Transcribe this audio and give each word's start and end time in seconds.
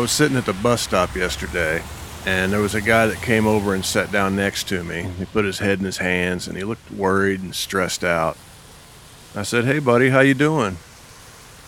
was 0.00 0.10
sitting 0.10 0.38
at 0.38 0.46
the 0.46 0.54
bus 0.54 0.80
stop 0.80 1.14
yesterday, 1.14 1.82
and 2.24 2.50
there 2.50 2.60
was 2.60 2.74
a 2.74 2.80
guy 2.80 3.06
that 3.06 3.20
came 3.20 3.46
over 3.46 3.74
and 3.74 3.84
sat 3.84 4.10
down 4.10 4.34
next 4.34 4.66
to 4.68 4.82
me. 4.82 5.02
He 5.18 5.26
put 5.26 5.44
his 5.44 5.58
head 5.58 5.78
in 5.78 5.84
his 5.84 5.98
hands, 5.98 6.48
and 6.48 6.56
he 6.56 6.64
looked 6.64 6.90
worried 6.90 7.42
and 7.42 7.54
stressed 7.54 8.02
out. 8.02 8.38
I 9.34 9.42
said, 9.42 9.66
"Hey, 9.66 9.78
buddy, 9.78 10.08
how 10.08 10.20
you 10.20 10.32
doing?" 10.32 10.78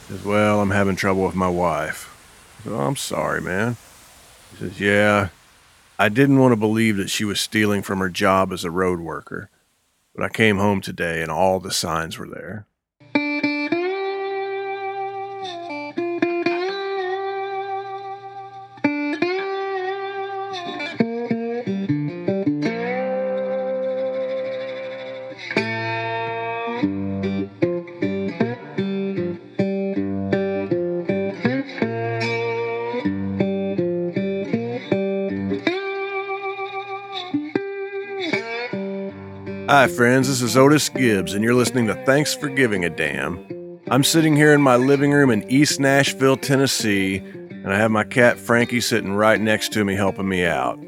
He 0.09 0.14
says, 0.14 0.25
"Well, 0.25 0.63
I'm 0.63 0.71
having 0.71 0.96
trouble 0.96 1.25
with 1.25 1.35
my 1.35 1.49
wife." 1.49 2.09
I 2.59 2.64
said, 2.64 2.73
oh, 2.73 2.81
"I'm 2.81 2.96
sorry, 2.96 3.43
man." 3.43 3.77
He 4.53 4.57
says, 4.57 4.80
"Yeah, 4.80 5.29
I 5.99 6.09
didn't 6.09 6.39
want 6.39 6.53
to 6.53 6.57
believe 6.57 6.96
that 6.96 7.11
she 7.11 7.27
was 7.27 7.39
stealing 7.39 7.83
from 7.83 7.99
her 7.99 8.08
job 8.08 8.50
as 8.50 8.64
a 8.64 8.71
road 8.71 9.00
worker, 9.00 9.50
but 10.17 10.25
I 10.25 10.30
came 10.30 10.57
home 10.57 10.80
today 10.80 11.21
and 11.21 11.30
all 11.30 11.61
the 11.61 11.71
signs 11.71 12.19
were 12.19 12.29
there." 12.29 12.64
Friends. 40.12 40.28
This 40.28 40.42
is 40.42 40.58
Otis 40.58 40.91
Gibbs, 40.91 41.32
and 41.32 41.42
you're 41.42 41.55
listening 41.55 41.86
to 41.86 41.94
Thanks 42.05 42.34
for 42.34 42.50
Giving 42.50 42.84
a 42.84 42.91
Damn. 42.91 43.80
I'm 43.91 44.05
sitting 44.05 44.36
here 44.36 44.52
in 44.52 44.60
my 44.60 44.77
living 44.77 45.10
room 45.10 45.30
in 45.30 45.42
East 45.50 45.80
Nashville, 45.80 46.36
Tennessee, 46.36 47.16
and 47.16 47.72
I 47.72 47.78
have 47.78 47.91
my 47.91 48.04
cat 48.04 48.38
Frankie 48.38 48.82
sitting 48.82 49.14
right 49.14 49.41
next 49.41 49.72
to 49.72 49.86
me 49.86 49.94
helping 49.94 50.28
me 50.28 50.44
out. 50.44 50.78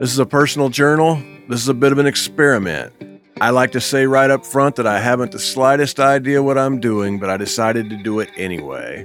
This 0.00 0.10
is 0.10 0.18
a 0.18 0.24
personal 0.24 0.70
journal. 0.70 1.22
This 1.50 1.60
is 1.60 1.68
a 1.68 1.74
bit 1.74 1.92
of 1.92 1.98
an 1.98 2.06
experiment. 2.06 2.94
I 3.42 3.50
like 3.50 3.72
to 3.72 3.80
say 3.82 4.06
right 4.06 4.30
up 4.30 4.46
front 4.46 4.76
that 4.76 4.86
I 4.86 5.00
haven't 5.00 5.32
the 5.32 5.38
slightest 5.38 6.00
idea 6.00 6.42
what 6.42 6.56
I'm 6.56 6.80
doing, 6.80 7.18
but 7.18 7.28
I 7.28 7.36
decided 7.36 7.90
to 7.90 8.02
do 8.02 8.20
it 8.20 8.30
anyway. 8.38 9.04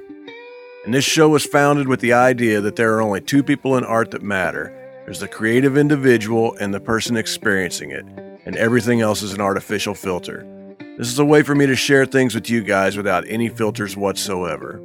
And 0.85 0.93
this 0.93 1.03
show 1.03 1.27
was 1.27 1.45
founded 1.45 1.89
with 1.89 1.99
the 1.99 2.13
idea 2.13 2.61
that 2.61 2.77
there 2.77 2.93
are 2.93 3.01
only 3.01 3.19
two 3.19 3.43
people 3.43 3.75
in 3.75 3.83
art 3.83 4.11
that 4.11 4.23
matter 4.23 4.73
there's 5.03 5.19
the 5.19 5.27
creative 5.27 5.75
individual 5.75 6.55
and 6.61 6.73
the 6.73 6.79
person 6.79 7.17
experiencing 7.17 7.91
it 7.91 8.28
and 8.45 8.55
everything 8.55 9.01
else 9.01 9.21
is 9.21 9.33
an 9.33 9.41
artificial 9.41 9.93
filter. 9.93 10.45
This 10.97 11.07
is 11.07 11.19
a 11.19 11.25
way 11.25 11.43
for 11.43 11.55
me 11.55 11.65
to 11.65 11.75
share 11.75 12.05
things 12.05 12.35
with 12.35 12.49
you 12.49 12.61
guys 12.61 12.97
without 12.97 13.23
any 13.27 13.49
filters 13.49 13.95
whatsoever. 13.95 14.81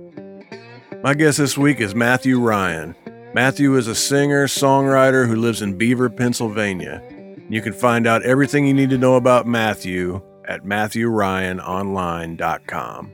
My 1.03 1.15
guest 1.15 1.39
this 1.39 1.59
week 1.59 1.81
is 1.81 1.95
Matthew 1.95 2.41
Ryan. 2.41 2.95
Matthew 3.35 3.77
is 3.77 3.89
a 3.89 3.95
singer, 3.95 4.47
songwriter 4.47 5.27
who 5.27 5.37
lives 5.37 5.61
in 5.61 5.77
Beaver, 5.77 6.09
Pennsylvania. 6.09 7.03
You 7.51 7.61
can 7.61 7.73
find 7.73 8.07
out 8.07 8.23
everything 8.23 8.67
you 8.67 8.75
need 8.75 8.91
to 8.91 8.99
know 8.99 9.17
about 9.17 9.47
Matthew 9.47 10.23
at 10.47 10.65
MatthewRyanOnline.com. 10.65 13.13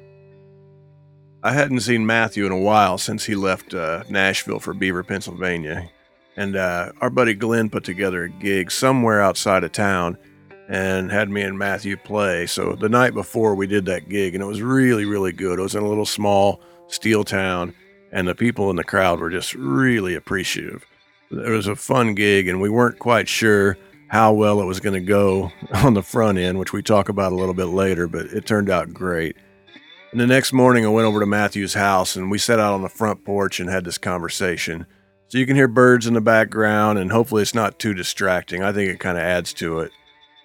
I 1.42 1.52
hadn't 1.52 1.80
seen 1.80 2.04
Matthew 2.04 2.44
in 2.44 2.52
a 2.52 2.60
while 2.60 2.98
since 2.98 3.24
he 3.24 3.34
left 3.34 3.72
uh, 3.72 4.04
Nashville 4.10 4.60
for 4.60 4.74
Beaver, 4.74 5.02
Pennsylvania. 5.02 5.90
And 6.36 6.54
uh, 6.54 6.92
our 7.00 7.08
buddy 7.08 7.32
Glenn 7.32 7.70
put 7.70 7.84
together 7.84 8.24
a 8.24 8.28
gig 8.28 8.70
somewhere 8.70 9.22
outside 9.22 9.64
of 9.64 9.72
town 9.72 10.18
and 10.70 11.10
had 11.10 11.28
me 11.28 11.42
and 11.42 11.58
Matthew 11.58 11.96
play. 11.96 12.46
So 12.46 12.76
the 12.76 12.88
night 12.88 13.12
before 13.12 13.56
we 13.56 13.66
did 13.66 13.86
that 13.86 14.08
gig, 14.08 14.36
and 14.36 14.42
it 14.42 14.46
was 14.46 14.62
really, 14.62 15.04
really 15.04 15.32
good. 15.32 15.58
It 15.58 15.62
was 15.62 15.74
in 15.74 15.82
a 15.82 15.88
little 15.88 16.06
small 16.06 16.60
steel 16.86 17.24
town, 17.24 17.74
and 18.12 18.28
the 18.28 18.36
people 18.36 18.70
in 18.70 18.76
the 18.76 18.84
crowd 18.84 19.18
were 19.18 19.30
just 19.30 19.52
really 19.54 20.14
appreciative. 20.14 20.86
It 21.32 21.50
was 21.50 21.66
a 21.66 21.74
fun 21.74 22.14
gig, 22.14 22.46
and 22.46 22.60
we 22.60 22.70
weren't 22.70 23.00
quite 23.00 23.28
sure 23.28 23.78
how 24.06 24.32
well 24.32 24.60
it 24.60 24.64
was 24.64 24.78
going 24.78 24.94
to 24.94 25.00
go 25.00 25.50
on 25.74 25.94
the 25.94 26.04
front 26.04 26.38
end, 26.38 26.60
which 26.60 26.72
we 26.72 26.82
talk 26.82 27.08
about 27.08 27.32
a 27.32 27.36
little 27.36 27.54
bit 27.54 27.66
later, 27.66 28.06
but 28.06 28.26
it 28.26 28.46
turned 28.46 28.70
out 28.70 28.94
great. 28.94 29.36
And 30.12 30.20
the 30.20 30.26
next 30.26 30.52
morning, 30.52 30.84
I 30.84 30.88
went 30.88 31.06
over 31.06 31.18
to 31.18 31.26
Matthew's 31.26 31.74
house, 31.74 32.14
and 32.14 32.30
we 32.30 32.38
sat 32.38 32.60
out 32.60 32.74
on 32.74 32.82
the 32.82 32.88
front 32.88 33.24
porch 33.24 33.58
and 33.58 33.68
had 33.68 33.84
this 33.84 33.98
conversation. 33.98 34.86
So 35.26 35.38
you 35.38 35.46
can 35.46 35.56
hear 35.56 35.68
birds 35.68 36.06
in 36.06 36.14
the 36.14 36.20
background, 36.20 37.00
and 37.00 37.10
hopefully 37.10 37.42
it's 37.42 37.54
not 37.56 37.80
too 37.80 37.92
distracting. 37.92 38.62
I 38.62 38.72
think 38.72 38.88
it 38.88 39.00
kind 39.00 39.18
of 39.18 39.24
adds 39.24 39.52
to 39.54 39.80
it. 39.80 39.90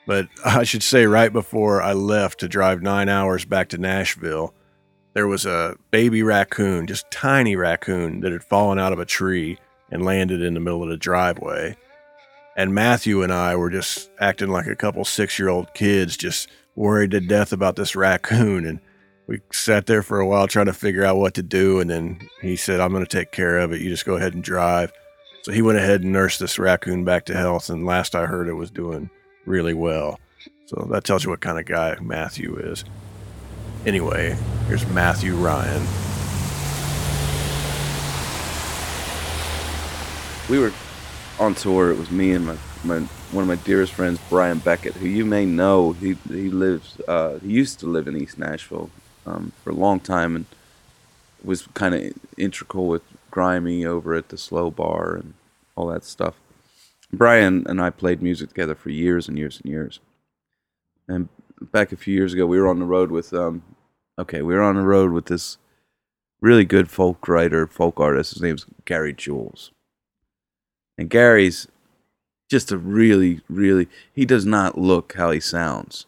But 0.05 0.27
I 0.45 0.63
should 0.63 0.83
say, 0.83 1.05
right 1.05 1.31
before 1.31 1.81
I 1.81 1.93
left 1.93 2.39
to 2.39 2.47
drive 2.47 2.81
nine 2.81 3.09
hours 3.09 3.45
back 3.45 3.69
to 3.69 3.77
Nashville, 3.77 4.53
there 5.13 5.27
was 5.27 5.45
a 5.45 5.77
baby 5.91 6.23
raccoon, 6.23 6.87
just 6.87 7.09
tiny 7.09 7.55
raccoon, 7.55 8.19
that 8.19 8.33
had 8.33 8.43
fallen 8.43 8.79
out 8.79 8.93
of 8.93 8.99
a 8.99 9.05
tree 9.05 9.57
and 9.89 10.03
landed 10.03 10.41
in 10.41 10.53
the 10.53 10.59
middle 10.59 10.83
of 10.83 10.89
the 10.89 10.97
driveway. 10.97 11.77
And 12.57 12.73
Matthew 12.73 13.21
and 13.21 13.33
I 13.33 13.55
were 13.55 13.69
just 13.69 14.09
acting 14.19 14.49
like 14.49 14.67
a 14.67 14.75
couple 14.75 15.03
six 15.05 15.37
year 15.39 15.49
old 15.49 15.73
kids, 15.73 16.17
just 16.17 16.49
worried 16.75 17.11
to 17.11 17.19
death 17.19 17.53
about 17.53 17.75
this 17.75 17.95
raccoon. 17.95 18.65
And 18.65 18.79
we 19.27 19.39
sat 19.51 19.85
there 19.85 20.03
for 20.03 20.19
a 20.19 20.27
while 20.27 20.47
trying 20.47 20.67
to 20.67 20.73
figure 20.73 21.03
out 21.03 21.17
what 21.17 21.33
to 21.35 21.43
do. 21.43 21.79
And 21.79 21.89
then 21.89 22.29
he 22.41 22.55
said, 22.55 22.79
I'm 22.79 22.91
going 22.91 23.05
to 23.05 23.17
take 23.17 23.31
care 23.31 23.59
of 23.59 23.71
it. 23.71 23.81
You 23.81 23.89
just 23.89 24.05
go 24.05 24.15
ahead 24.15 24.33
and 24.33 24.43
drive. 24.43 24.91
So 25.43 25.51
he 25.51 25.61
went 25.61 25.77
ahead 25.77 26.01
and 26.01 26.11
nursed 26.11 26.39
this 26.39 26.57
raccoon 26.57 27.03
back 27.03 27.25
to 27.25 27.35
health. 27.35 27.69
And 27.69 27.85
last 27.85 28.15
I 28.15 28.25
heard, 28.25 28.47
it 28.47 28.53
was 28.53 28.71
doing 28.71 29.09
really 29.45 29.73
well. 29.73 30.19
So 30.65 30.87
that 30.91 31.03
tells 31.03 31.23
you 31.23 31.29
what 31.29 31.41
kind 31.41 31.59
of 31.59 31.65
guy 31.65 31.97
Matthew 32.01 32.55
is. 32.57 32.83
Anyway, 33.85 34.35
here's 34.67 34.87
Matthew 34.89 35.35
Ryan. 35.35 35.85
We 40.49 40.59
were 40.59 40.73
on 41.39 41.55
tour. 41.55 41.91
It 41.91 41.97
was 41.97 42.09
me 42.11 42.31
and 42.31 42.45
my, 42.45 42.57
my 42.83 42.99
one 43.31 43.43
of 43.43 43.47
my 43.47 43.55
dearest 43.63 43.93
friends, 43.93 44.19
Brian 44.29 44.59
Beckett, 44.59 44.93
who 44.93 45.07
you 45.07 45.25
may 45.25 45.45
know. 45.45 45.91
He 45.91 46.15
he 46.27 46.49
lives. 46.49 46.99
Uh, 47.07 47.39
he 47.39 47.49
used 47.49 47.79
to 47.81 47.87
live 47.87 48.07
in 48.07 48.17
East 48.17 48.37
Nashville 48.37 48.89
um, 49.25 49.51
for 49.63 49.69
a 49.71 49.75
long 49.75 49.99
time 49.99 50.35
and 50.35 50.45
was 51.43 51.67
kind 51.73 51.93
of 51.93 52.13
integral 52.37 52.87
with 52.87 53.03
Grimey 53.31 53.85
over 53.85 54.15
at 54.15 54.29
the 54.29 54.37
Slow 54.37 54.71
Bar 54.71 55.15
and 55.15 55.33
all 55.75 55.87
that 55.87 56.03
stuff. 56.03 56.35
Brian 57.11 57.65
and 57.67 57.81
I 57.81 57.89
played 57.89 58.21
music 58.21 58.49
together 58.49 58.75
for 58.75 58.89
years 58.89 59.27
and 59.27 59.37
years 59.37 59.59
and 59.61 59.71
years. 59.71 59.99
And 61.07 61.29
back 61.61 61.91
a 61.91 61.97
few 61.97 62.13
years 62.13 62.33
ago, 62.33 62.45
we 62.45 62.59
were 62.59 62.67
on 62.67 62.79
the 62.79 62.85
road 62.85 63.11
with, 63.11 63.33
um, 63.33 63.63
okay, 64.17 64.41
we 64.41 64.53
were 64.53 64.61
on 64.61 64.75
the 64.75 64.81
road 64.81 65.11
with 65.11 65.25
this 65.25 65.57
really 66.41 66.65
good 66.65 66.89
folk 66.89 67.27
writer, 67.27 67.67
folk 67.67 67.99
artist. 67.99 68.33
His 68.33 68.41
name's 68.41 68.65
Gary 68.85 69.13
Jules. 69.13 69.71
And 70.97 71.09
Gary's 71.09 71.67
just 72.49 72.71
a 72.71 72.77
really, 72.77 73.41
really, 73.49 73.87
he 74.13 74.25
does 74.25 74.45
not 74.45 74.77
look 74.77 75.13
how 75.13 75.31
he 75.31 75.39
sounds. 75.39 76.05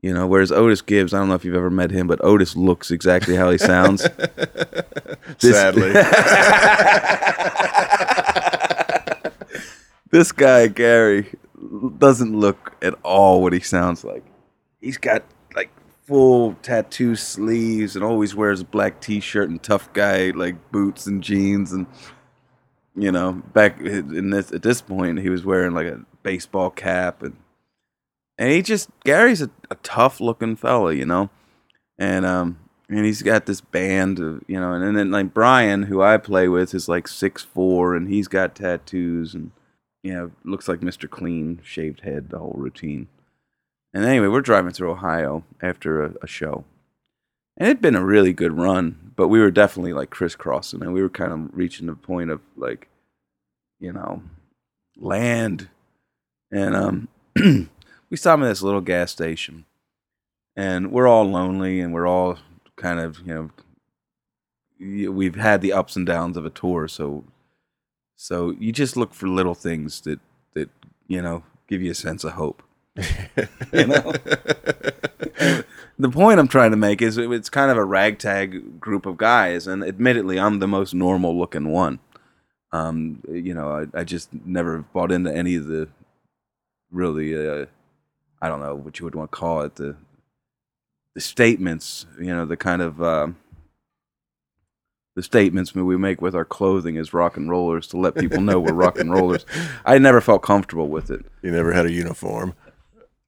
You 0.00 0.14
know, 0.14 0.26
whereas 0.28 0.52
Otis 0.52 0.80
Gibbs, 0.80 1.12
I 1.12 1.18
don't 1.18 1.28
know 1.28 1.34
if 1.34 1.44
you've 1.44 1.56
ever 1.56 1.70
met 1.70 1.90
him, 1.90 2.06
but 2.06 2.24
Otis 2.24 2.54
looks 2.54 2.92
exactly 2.92 3.34
how 3.34 3.50
he 3.50 3.58
sounds. 3.58 4.02
Sadly. 5.38 5.92
this 10.10 10.32
guy 10.32 10.68
Gary 10.68 11.34
doesn't 11.98 12.38
look 12.38 12.76
at 12.82 12.94
all 13.02 13.42
what 13.42 13.52
he 13.52 13.60
sounds 13.60 14.04
like. 14.04 14.24
He's 14.80 14.96
got 14.96 15.24
like 15.54 15.70
full 16.06 16.54
tattoo 16.62 17.16
sleeves 17.16 17.96
and 17.96 18.04
always 18.04 18.34
wears 18.34 18.60
a 18.60 18.64
black 18.64 19.00
t-shirt 19.00 19.48
and 19.48 19.62
tough 19.62 19.92
guy 19.92 20.30
like 20.30 20.70
boots 20.70 21.06
and 21.06 21.22
jeans 21.22 21.72
and 21.72 21.86
you 22.96 23.12
know 23.12 23.32
back 23.52 23.80
in 23.80 24.30
this 24.30 24.52
at 24.52 24.62
this 24.62 24.80
point 24.80 25.18
he 25.18 25.28
was 25.28 25.44
wearing 25.44 25.74
like 25.74 25.86
a 25.86 26.00
baseball 26.22 26.70
cap 26.70 27.22
and 27.22 27.36
and 28.38 28.50
he 28.52 28.62
just 28.62 28.88
Gary's 29.04 29.42
a, 29.42 29.50
a 29.70 29.74
tough 29.76 30.20
looking 30.20 30.56
fella, 30.56 30.94
you 30.94 31.04
know, 31.04 31.28
and 31.98 32.24
um 32.24 32.58
and 32.88 33.04
he's 33.04 33.22
got 33.22 33.46
this 33.46 33.60
band 33.60 34.20
of 34.20 34.42
you 34.46 34.58
know 34.58 34.72
and, 34.72 34.84
and 34.84 34.96
then 34.96 35.10
like 35.10 35.34
Brian 35.34 35.84
who 35.84 36.00
I 36.00 36.16
play 36.16 36.48
with 36.48 36.72
is 36.72 36.88
like 36.88 37.08
six 37.08 37.42
four 37.42 37.94
and 37.94 38.08
he's 38.08 38.28
got 38.28 38.54
tattoos 38.54 39.34
and 39.34 39.50
you 40.08 40.14
know, 40.14 40.30
looks 40.42 40.68
like 40.68 40.80
Mr. 40.80 41.08
Clean, 41.08 41.60
shaved 41.62 42.00
head, 42.00 42.30
the 42.30 42.38
whole 42.38 42.54
routine. 42.56 43.08
And 43.92 44.06
anyway, 44.06 44.28
we're 44.28 44.40
driving 44.40 44.72
through 44.72 44.90
Ohio 44.90 45.44
after 45.60 46.02
a, 46.02 46.14
a 46.22 46.26
show. 46.26 46.64
And 47.58 47.68
it'd 47.68 47.82
been 47.82 47.94
a 47.94 48.04
really 48.04 48.32
good 48.32 48.56
run, 48.56 49.12
but 49.16 49.28
we 49.28 49.38
were 49.38 49.50
definitely 49.50 49.92
like 49.92 50.08
crisscrossing 50.08 50.80
and 50.82 50.94
we 50.94 51.02
were 51.02 51.10
kind 51.10 51.32
of 51.32 51.50
reaching 51.52 51.88
the 51.88 51.94
point 51.94 52.30
of 52.30 52.40
like, 52.56 52.88
you 53.78 53.92
know, 53.92 54.22
land. 54.96 55.68
And 56.50 56.74
um 56.74 57.08
we 58.08 58.16
stopped 58.16 58.42
at 58.42 58.46
this 58.48 58.62
little 58.62 58.80
gas 58.80 59.12
station. 59.12 59.66
And 60.56 60.90
we're 60.90 61.06
all 61.06 61.24
lonely 61.24 61.80
and 61.80 61.92
we're 61.92 62.08
all 62.08 62.38
kind 62.76 62.98
of, 62.98 63.18
you 63.26 63.52
know, 64.80 65.10
we've 65.12 65.36
had 65.36 65.60
the 65.60 65.74
ups 65.74 65.96
and 65.96 66.06
downs 66.06 66.38
of 66.38 66.46
a 66.46 66.50
tour, 66.50 66.88
so 66.88 67.24
so 68.20 68.50
you 68.58 68.72
just 68.72 68.96
look 68.96 69.14
for 69.14 69.28
little 69.28 69.54
things 69.54 70.00
that 70.00 70.18
that 70.54 70.68
you 71.06 71.22
know 71.22 71.44
give 71.68 71.80
you 71.80 71.92
a 71.92 71.94
sense 71.94 72.24
of 72.24 72.32
hope. 72.32 72.62
you 72.96 73.86
know. 73.86 74.12
the 75.98 76.10
point 76.10 76.40
I'm 76.40 76.48
trying 76.48 76.72
to 76.72 76.76
make 76.76 77.00
is 77.00 77.16
it's 77.16 77.48
kind 77.48 77.70
of 77.70 77.76
a 77.76 77.84
ragtag 77.84 78.80
group 78.80 79.06
of 79.06 79.18
guys, 79.18 79.68
and 79.68 79.84
admittedly, 79.84 80.38
I'm 80.38 80.58
the 80.58 80.66
most 80.66 80.94
normal 80.94 81.38
looking 81.38 81.68
one. 81.70 82.00
Um, 82.72 83.22
you 83.30 83.54
know, 83.54 83.86
I, 83.94 84.00
I 84.00 84.04
just 84.04 84.30
never 84.44 84.78
bought 84.78 85.12
into 85.12 85.34
any 85.34 85.54
of 85.54 85.66
the 85.68 85.88
really, 86.90 87.34
uh, 87.34 87.66
I 88.42 88.48
don't 88.48 88.60
know 88.60 88.74
what 88.74 88.98
you 88.98 89.04
would 89.04 89.14
want 89.14 89.30
to 89.30 89.36
call 89.36 89.62
it, 89.62 89.76
the 89.76 89.96
the 91.14 91.20
statements. 91.20 92.04
You 92.18 92.34
know, 92.34 92.46
the 92.46 92.56
kind 92.56 92.82
of 92.82 93.00
um, 93.00 93.36
the 95.18 95.22
statements 95.24 95.74
we 95.74 95.96
make 95.96 96.22
with 96.22 96.36
our 96.36 96.44
clothing 96.44 96.96
as 96.96 97.12
rock 97.12 97.36
and 97.36 97.50
rollers 97.50 97.88
to 97.88 97.96
let 97.96 98.14
people 98.14 98.40
know 98.40 98.60
we're 98.60 98.72
rock 98.72 99.00
and 99.00 99.12
rollers. 99.12 99.44
I 99.84 99.98
never 99.98 100.20
felt 100.20 100.42
comfortable 100.42 100.88
with 100.88 101.10
it. 101.10 101.26
You 101.42 101.50
never 101.50 101.72
had 101.72 101.86
a 101.86 101.90
uniform. 101.90 102.54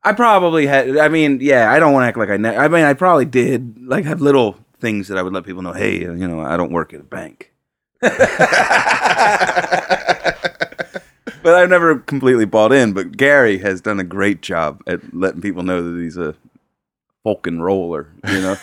I 0.05 0.13
probably 0.13 0.67
had. 0.67 0.97
I 0.99 1.09
mean, 1.09 1.41
yeah, 1.41 1.69
I 1.69 1.81
don't 1.81 1.93
want 1.93 2.05
to 2.05 2.07
act 2.07 2.17
like 2.17 2.31
I. 2.31 2.37
Ne- 2.37 2.57
I 2.57 2.69
mean, 2.69 2.85
I 2.85 2.95
probably 2.95 3.25
did. 3.25 3.77
Like, 3.83 4.05
have 4.05 4.21
little 4.21 4.57
things 4.79 5.09
that 5.09 5.19
I 5.19 5.23
would 5.25 5.33
let 5.33 5.45
people 5.45 5.63
know. 5.63 5.73
Hey, 5.73 5.99
you 5.99 6.29
know, 6.29 6.39
I 6.39 6.57
don't 6.57 6.71
work 6.71 6.95
at 6.95 7.01
a 7.01 7.03
bank. 7.03 7.53
but 8.01 8.15
I've 11.45 11.71
never 11.71 11.99
completely 11.99 12.45
bought 12.45 12.71
in. 12.71 12.93
But 12.93 13.17
Gary 13.17 13.59
has 13.59 13.81
done 13.81 13.99
a 13.99 14.05
great 14.05 14.43
job 14.43 14.81
at 14.87 15.13
letting 15.13 15.41
people 15.41 15.65
know 15.65 15.83
that 15.83 16.01
he's 16.01 16.17
a 16.17 16.37
folk 17.25 17.49
and 17.49 17.65
roller. 17.65 18.13
You 18.29 18.43
know. 18.43 18.57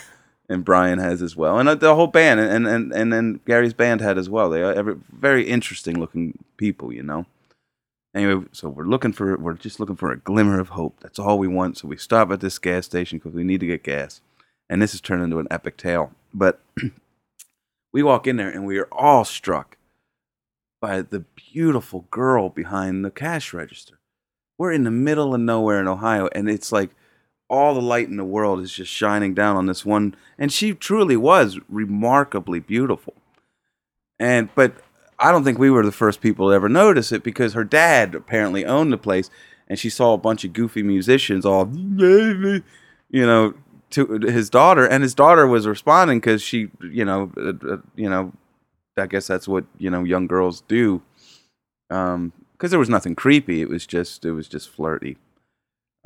And 0.50 0.64
Brian 0.64 1.00
has 1.00 1.22
as 1.22 1.36
well, 1.36 1.60
and 1.60 1.68
uh, 1.68 1.76
the 1.76 1.96
whole 1.96 2.08
band, 2.08 2.40
and 2.40 2.68
and 2.68 2.94
and 2.94 3.12
then 3.12 3.40
Gary's 3.46 3.74
band 3.74 4.02
had 4.02 4.18
as 4.18 4.30
well. 4.30 4.50
They 4.50 4.64
are 4.64 4.74
every, 4.74 4.96
very 5.12 5.48
interesting 5.48 6.00
looking 6.00 6.38
people, 6.58 6.94
you 6.94 7.04
know. 7.04 7.26
Anyway, 8.16 8.46
so 8.52 8.70
we're 8.70 8.86
looking 8.86 9.12
for 9.12 9.38
we're 9.38 9.54
just 9.54 9.80
looking 9.80 9.96
for 9.96 10.12
a 10.12 10.18
glimmer 10.18 10.60
of 10.60 10.70
hope. 10.70 11.00
That's 11.02 11.20
all 11.20 11.38
we 11.38 11.48
want. 11.48 11.78
So 11.78 11.88
we 11.88 11.98
stop 11.98 12.32
at 12.32 12.40
this 12.40 12.60
gas 12.60 12.86
station 12.86 13.20
because 13.20 13.34
we 13.34 13.44
need 13.44 13.60
to 13.60 13.68
get 13.68 13.84
gas, 13.84 14.22
and 14.70 14.82
this 14.82 14.94
has 14.94 15.02
turned 15.02 15.24
into 15.24 15.40
an 15.40 15.48
epic 15.52 15.78
tale. 15.78 16.12
But 16.34 16.62
we 17.94 18.04
walk 18.04 18.26
in 18.26 18.38
there 18.38 18.50
and 18.50 18.66
we 18.66 18.78
are 18.78 18.88
all 18.92 19.26
struck 19.26 19.78
by 20.80 21.02
the 21.02 21.26
beautiful 21.52 22.06
girl 22.12 22.50
behind 22.50 23.04
the 23.04 23.12
cash 23.12 23.54
register. 23.54 24.00
We're 24.58 24.72
in 24.72 24.84
the 24.84 24.92
middle 24.92 25.36
of 25.36 25.42
nowhere 25.42 25.80
in 25.80 25.88
Ohio, 25.88 26.30
and 26.34 26.50
it's 26.50 26.72
like 26.72 26.92
all 27.50 27.74
the 27.74 27.82
light 27.82 28.10
in 28.10 28.18
the 28.18 28.26
world 28.26 28.60
is 28.60 28.74
just 28.74 28.92
shining 28.92 29.34
down 29.34 29.56
on 29.56 29.66
this 29.66 29.86
one 29.86 30.16
and 30.38 30.52
she 30.52 30.74
truly 30.74 31.16
was 31.16 31.60
remarkably 31.70 32.60
beautiful. 32.60 33.14
And 34.20 34.50
but 34.56 34.74
i 35.20 35.32
don't 35.32 35.44
think 35.44 35.58
we 35.58 35.70
were 35.70 35.86
the 35.86 35.92
first 35.92 36.22
people 36.22 36.48
to 36.48 36.54
ever 36.54 36.70
notice 36.70 37.12
it 37.12 37.24
because 37.24 37.54
her 37.54 37.64
dad 37.64 38.14
apparently 38.14 38.66
owned 38.66 38.92
the 38.92 38.98
place 38.98 39.30
and 39.68 39.80
she 39.80 39.90
saw 39.90 40.14
a 40.14 40.18
bunch 40.18 40.44
of 40.44 40.54
goofy 40.54 40.84
musicians 40.84 41.46
all 41.46 41.70
you 41.74 42.64
know 43.12 43.54
to 43.90 44.20
his 44.20 44.50
daughter 44.50 44.86
and 44.86 45.02
his 45.04 45.16
daughter 45.16 45.48
was 45.48 45.68
responding 45.68 46.20
because 46.20 46.42
she 46.42 46.70
you 46.92 47.06
know 47.06 47.32
uh, 47.38 47.54
uh, 47.68 47.78
you 47.96 48.10
know 48.10 48.32
i 48.98 49.06
guess 49.06 49.28
that's 49.28 49.48
what 49.48 49.66
you 49.78 49.90
know 49.90 50.04
young 50.04 50.28
girls 50.28 50.62
do 50.68 51.02
um 51.90 52.32
because 52.54 52.72
there 52.72 52.80
was 52.80 52.90
nothing 52.90 53.16
creepy 53.16 53.62
it 53.62 53.70
was 53.70 53.86
just 53.86 54.26
it 54.26 54.32
was 54.32 54.48
just 54.48 54.70
flirty 54.70 55.18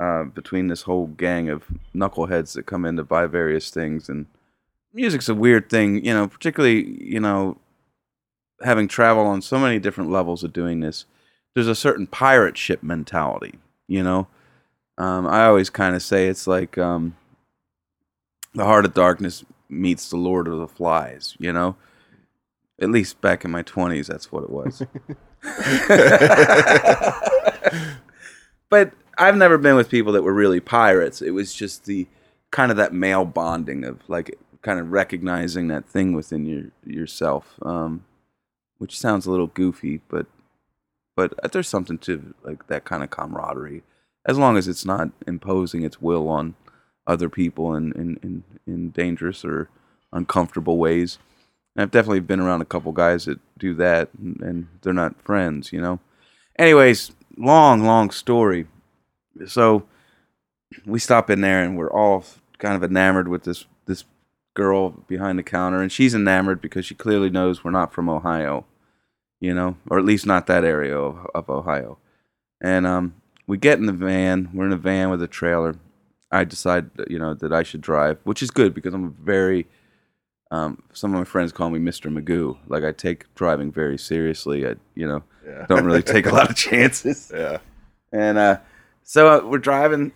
uh, 0.02 0.24
between 0.24 0.66
this 0.66 0.82
whole 0.82 1.06
gang 1.06 1.48
of 1.48 1.62
knuckleheads 1.94 2.54
that 2.54 2.66
come 2.66 2.84
in 2.84 2.96
to 2.96 3.04
buy 3.04 3.26
various 3.26 3.70
things. 3.70 4.08
And 4.08 4.26
music's 4.92 5.28
a 5.28 5.34
weird 5.34 5.70
thing, 5.70 6.04
you 6.04 6.12
know, 6.12 6.26
particularly, 6.26 7.00
you 7.00 7.20
know, 7.20 7.56
having 8.64 8.88
traveled 8.88 9.28
on 9.28 9.42
so 9.42 9.60
many 9.60 9.78
different 9.78 10.10
levels 10.10 10.42
of 10.42 10.52
doing 10.52 10.80
this. 10.80 11.04
There's 11.54 11.68
a 11.68 11.76
certain 11.76 12.08
pirate 12.08 12.58
ship 12.58 12.82
mentality, 12.82 13.60
you 13.86 14.02
know. 14.02 14.26
Um, 14.98 15.28
I 15.28 15.44
always 15.44 15.70
kind 15.70 15.94
of 15.94 16.02
say 16.02 16.26
it's 16.26 16.48
like 16.48 16.76
um, 16.78 17.16
the 18.54 18.64
Heart 18.64 18.86
of 18.86 18.94
Darkness 18.94 19.44
meets 19.68 20.10
the 20.10 20.16
Lord 20.16 20.48
of 20.48 20.58
the 20.58 20.66
Flies, 20.66 21.36
you 21.38 21.52
know. 21.52 21.76
At 22.80 22.90
least 22.90 23.20
back 23.20 23.44
in 23.44 23.52
my 23.52 23.62
20s, 23.62 24.06
that's 24.06 24.32
what 24.32 24.42
it 24.42 24.50
was. 24.50 24.82
but 28.68 28.92
I've 29.22 29.36
never 29.36 29.56
been 29.56 29.76
with 29.76 29.88
people 29.88 30.12
that 30.14 30.24
were 30.24 30.34
really 30.34 30.58
pirates. 30.58 31.22
It 31.22 31.30
was 31.30 31.54
just 31.54 31.84
the 31.84 32.08
kind 32.50 32.72
of 32.72 32.76
that 32.76 32.92
male 32.92 33.24
bonding 33.24 33.84
of 33.84 34.00
like 34.08 34.36
kind 34.62 34.80
of 34.80 34.90
recognizing 34.90 35.68
that 35.68 35.86
thing 35.86 36.12
within 36.12 36.44
your 36.44 36.64
yourself, 36.84 37.54
um, 37.62 38.04
which 38.78 38.98
sounds 38.98 39.24
a 39.24 39.30
little 39.30 39.46
goofy, 39.46 40.00
but 40.08 40.26
but 41.14 41.34
there's 41.52 41.68
something 41.68 41.98
to 41.98 42.34
like 42.42 42.66
that 42.66 42.84
kind 42.84 43.04
of 43.04 43.10
camaraderie, 43.10 43.84
as 44.26 44.38
long 44.38 44.56
as 44.56 44.66
it's 44.66 44.84
not 44.84 45.10
imposing 45.24 45.84
its 45.84 46.02
will 46.02 46.28
on 46.28 46.56
other 47.06 47.28
people 47.28 47.76
in 47.76 47.92
in 47.92 48.18
in, 48.24 48.44
in 48.66 48.90
dangerous 48.90 49.44
or 49.44 49.68
uncomfortable 50.12 50.78
ways. 50.78 51.18
And 51.76 51.82
I've 51.84 51.92
definitely 51.92 52.20
been 52.20 52.40
around 52.40 52.60
a 52.60 52.66
couple 52.66 52.90
guys 52.90 53.26
that 53.26 53.38
do 53.56 53.72
that, 53.74 54.08
and, 54.18 54.40
and 54.40 54.68
they're 54.82 54.92
not 54.92 55.22
friends, 55.22 55.72
you 55.72 55.80
know. 55.80 56.00
Anyways, 56.58 57.12
long, 57.36 57.84
long 57.84 58.10
story 58.10 58.66
so 59.46 59.84
we 60.86 60.98
stop 60.98 61.30
in 61.30 61.40
there 61.40 61.62
and 61.62 61.76
we're 61.76 61.92
all 61.92 62.24
kind 62.58 62.76
of 62.76 62.82
enamored 62.82 63.28
with 63.28 63.44
this 63.44 63.64
this 63.86 64.04
girl 64.54 64.90
behind 64.90 65.38
the 65.38 65.42
counter 65.42 65.80
and 65.80 65.90
she's 65.90 66.14
enamored 66.14 66.60
because 66.60 66.84
she 66.84 66.94
clearly 66.94 67.30
knows 67.30 67.64
we're 67.64 67.70
not 67.70 67.92
from 67.92 68.08
Ohio, 68.08 68.66
you 69.40 69.54
know, 69.54 69.76
or 69.88 69.98
at 69.98 70.04
least 70.04 70.26
not 70.26 70.46
that 70.46 70.64
area 70.64 70.96
of, 70.96 71.26
of 71.34 71.48
Ohio. 71.50 71.98
And 72.60 72.86
um, 72.86 73.14
we 73.46 73.58
get 73.58 73.78
in 73.78 73.86
the 73.86 73.92
van. 73.92 74.50
We're 74.54 74.66
in 74.66 74.72
a 74.72 74.76
van 74.76 75.10
with 75.10 75.22
a 75.22 75.28
trailer. 75.28 75.76
I 76.30 76.44
decide, 76.44 76.90
you 77.08 77.18
know, 77.18 77.34
that 77.34 77.52
I 77.52 77.62
should 77.62 77.80
drive, 77.80 78.18
which 78.24 78.42
is 78.42 78.50
good 78.50 78.72
because 78.72 78.94
I'm 78.94 79.04
a 79.04 79.24
very. 79.24 79.66
Um, 80.50 80.82
some 80.92 81.14
of 81.14 81.18
my 81.18 81.24
friends 81.24 81.50
call 81.50 81.70
me 81.70 81.78
Mr. 81.78 82.12
Magoo. 82.12 82.58
Like 82.68 82.84
I 82.84 82.92
take 82.92 83.34
driving 83.34 83.72
very 83.72 83.98
seriously. 83.98 84.66
I, 84.66 84.74
you 84.94 85.08
know, 85.08 85.22
yeah. 85.46 85.66
don't 85.66 85.84
really 85.84 86.02
take 86.02 86.26
a 86.26 86.30
lot 86.30 86.50
of 86.50 86.56
chances. 86.70 87.32
Yeah. 87.34 87.58
And 88.12 88.38
uh, 88.38 88.58
so 89.02 89.28
uh, 89.28 89.46
we're 89.46 89.58
driving 89.58 90.12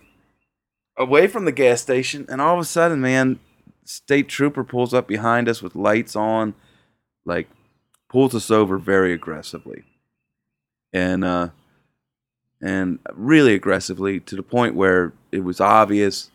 away 0.97 1.27
from 1.27 1.45
the 1.45 1.51
gas 1.51 1.81
station, 1.81 2.25
and 2.29 2.41
all 2.41 2.55
of 2.55 2.59
a 2.59 2.65
sudden, 2.65 3.01
man, 3.01 3.39
state 3.85 4.27
trooper 4.27 4.63
pulls 4.63 4.93
up 4.93 5.07
behind 5.07 5.47
us 5.47 5.61
with 5.61 5.75
lights 5.75 6.15
on, 6.15 6.53
like 7.25 7.47
pulls 8.09 8.33
us 8.33 8.49
over 8.49 8.77
very 8.77 9.13
aggressively, 9.13 9.83
and 10.93 11.23
uh, 11.23 11.49
and 12.61 12.99
really 13.13 13.53
aggressively 13.53 14.19
to 14.19 14.35
the 14.35 14.43
point 14.43 14.75
where 14.75 15.13
it 15.31 15.43
was 15.43 15.61
obvious 15.61 16.31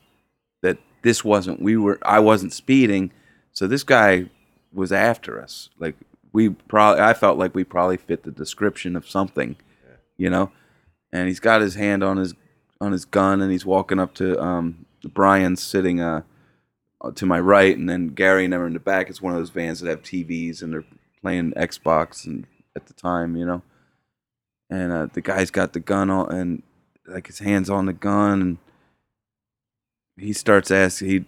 that 0.63 0.79
this 1.03 1.25
wasn't 1.25 1.61
we 1.61 1.77
were 1.77 1.99
I 2.03 2.21
wasn't 2.21 2.53
speeding, 2.53 3.13
so 3.53 3.67
this 3.67 3.83
guy 3.83 4.31
was 4.73 4.93
after 4.93 5.41
us. 5.41 5.69
Like 5.79 5.97
we 6.33 6.51
probably 6.51 7.03
I 7.03 7.15
felt 7.15 7.39
like 7.39 7.55
we 7.55 7.65
probably 7.65 7.97
fit 7.97 8.23
the 8.23 8.31
description 8.31 8.97
of 8.97 9.09
something, 9.09 9.57
you 10.17 10.31
know. 10.31 10.53
And 11.15 11.29
he's 11.29 11.41
got 11.41 11.61
his 11.61 11.75
hand 11.75 12.03
on 12.03 12.17
his 12.17 12.35
on 12.83 12.93
his 12.93 13.05
gun 13.05 13.41
and 13.41 13.51
he's 13.53 13.65
walking 13.65 14.01
up 14.01 14.13
to 14.15 14.39
um, 14.43 14.85
Brian 15.15 15.57
sitting 15.57 16.01
uh, 16.01 16.23
to 17.15 17.27
my 17.27 17.41
right, 17.41 17.77
and 17.77 17.89
then 17.89 18.09
Gary 18.09 18.45
and 18.45 18.53
them 18.53 18.67
in 18.67 18.73
the 18.75 18.81
back. 18.81 19.09
It's 19.09 19.23
one 19.23 19.33
of 19.33 19.39
those 19.39 19.51
vans 19.51 19.81
that 19.81 19.89
have 19.89 20.03
TVs 20.03 20.63
and 20.63 20.73
they're 20.73 20.85
playing 21.21 21.53
Xbox 21.53 22.27
and 22.27 22.47
at 22.77 22.87
the 22.87 22.93
time, 22.93 23.37
you 23.37 23.47
know. 23.47 23.63
And 24.69 24.93
uh, 24.93 25.07
the 25.13 25.21
guy's 25.21 25.51
got 25.51 25.73
the 25.73 25.81
gun 25.81 26.11
on 26.11 26.33
and 26.33 26.63
like 27.07 27.27
his 27.27 27.41
hands 27.41 27.69
on 27.69 27.87
the 27.87 27.93
gun, 27.93 28.41
and 28.41 28.59
he 30.17 30.33
starts 30.33 30.71
asking. 30.71 31.09
He 31.09 31.25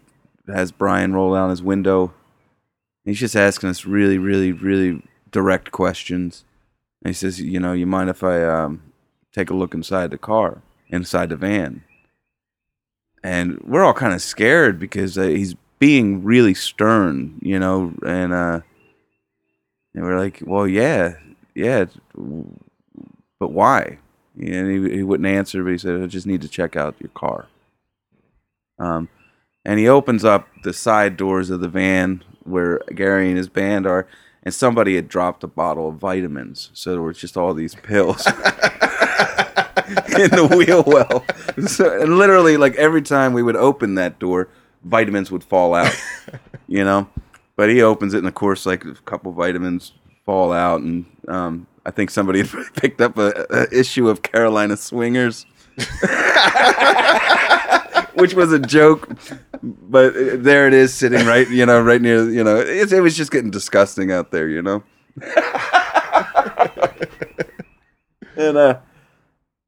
has 0.52 0.72
Brian 0.72 1.12
roll 1.12 1.34
down 1.34 1.50
his 1.50 1.62
window. 1.62 2.14
He's 3.04 3.20
just 3.20 3.36
asking 3.36 3.68
us 3.68 3.84
really, 3.84 4.16
really, 4.16 4.52
really 4.52 5.02
direct 5.30 5.72
questions. 5.72 6.44
And 7.02 7.10
he 7.10 7.14
says, 7.14 7.40
"You 7.40 7.60
know, 7.60 7.74
you 7.74 7.86
mind 7.86 8.08
if 8.08 8.22
I 8.24 8.42
um, 8.44 8.82
take 9.32 9.50
a 9.50 9.54
look 9.54 9.74
inside 9.74 10.10
the 10.10 10.18
car?" 10.18 10.62
Inside 10.88 11.30
the 11.30 11.36
van. 11.36 11.82
And 13.22 13.60
we're 13.62 13.84
all 13.84 13.94
kind 13.94 14.12
of 14.12 14.20
scared 14.20 14.78
because 14.78 15.16
uh, 15.16 15.22
he's 15.22 15.54
being 15.78 16.22
really 16.22 16.54
stern, 16.54 17.38
you 17.42 17.58
know, 17.58 17.92
and 18.06 18.32
uh, 18.32 18.60
and 19.94 20.04
we're 20.04 20.18
like, 20.18 20.42
well, 20.44 20.66
yeah, 20.66 21.14
yeah, 21.54 21.86
but 23.38 23.52
why? 23.52 23.98
And 24.36 24.88
he, 24.88 24.96
he 24.96 25.02
wouldn't 25.02 25.28
answer, 25.28 25.62
but 25.62 25.72
he 25.72 25.78
said, 25.78 26.02
I 26.02 26.06
just 26.06 26.26
need 26.26 26.42
to 26.42 26.48
check 26.48 26.76
out 26.76 26.96
your 27.00 27.10
car. 27.10 27.46
Um, 28.78 29.08
and 29.64 29.78
he 29.78 29.88
opens 29.88 30.24
up 30.24 30.48
the 30.64 30.72
side 30.72 31.16
doors 31.16 31.50
of 31.50 31.60
the 31.60 31.68
van 31.68 32.24
where 32.42 32.80
Gary 32.94 33.28
and 33.28 33.38
his 33.38 33.48
band 33.48 33.86
are, 33.86 34.06
and 34.42 34.52
somebody 34.52 34.96
had 34.96 35.08
dropped 35.08 35.44
a 35.44 35.48
bottle 35.48 35.88
of 35.88 35.96
vitamins, 35.96 36.70
so 36.74 36.92
there 36.92 37.02
was 37.02 37.18
just 37.18 37.36
all 37.36 37.54
these 37.54 37.74
pills. 37.74 38.26
in 40.18 40.30
the 40.30 40.46
wheel 40.56 40.84
well. 40.86 41.24
So, 41.66 42.00
and 42.00 42.18
literally, 42.18 42.56
like 42.56 42.74
every 42.76 43.02
time 43.02 43.32
we 43.32 43.42
would 43.42 43.56
open 43.56 43.96
that 43.96 44.18
door, 44.18 44.48
vitamins 44.84 45.30
would 45.30 45.44
fall 45.44 45.74
out. 45.74 45.94
You 46.66 46.84
know, 46.84 47.08
but 47.56 47.68
he 47.68 47.82
opens 47.82 48.14
it, 48.14 48.18
and 48.18 48.26
of 48.26 48.34
course, 48.34 48.66
like 48.66 48.84
a 48.84 48.94
couple 48.94 49.32
vitamins 49.32 49.92
fall 50.24 50.52
out, 50.52 50.80
and 50.80 51.04
um, 51.28 51.66
I 51.84 51.90
think 51.90 52.10
somebody 52.10 52.42
picked 52.74 53.00
up 53.00 53.18
a, 53.18 53.46
a 53.50 53.78
issue 53.78 54.08
of 54.08 54.22
Carolina 54.22 54.76
Swingers. 54.76 55.46
which 58.14 58.34
was 58.34 58.52
a 58.52 58.58
joke, 58.58 59.08
but 59.62 60.12
there 60.42 60.66
it 60.68 60.74
is 60.74 60.94
sitting 60.94 61.26
right, 61.26 61.48
you 61.50 61.66
know, 61.66 61.80
right 61.82 62.00
near, 62.00 62.30
you 62.30 62.44
know, 62.44 62.56
it, 62.56 62.92
it 62.92 63.00
was 63.00 63.16
just 63.16 63.30
getting 63.30 63.50
disgusting 63.50 64.12
out 64.12 64.30
there, 64.30 64.48
you 64.48 64.62
know. 64.62 64.82
and 68.36 68.56
uh, 68.56 68.78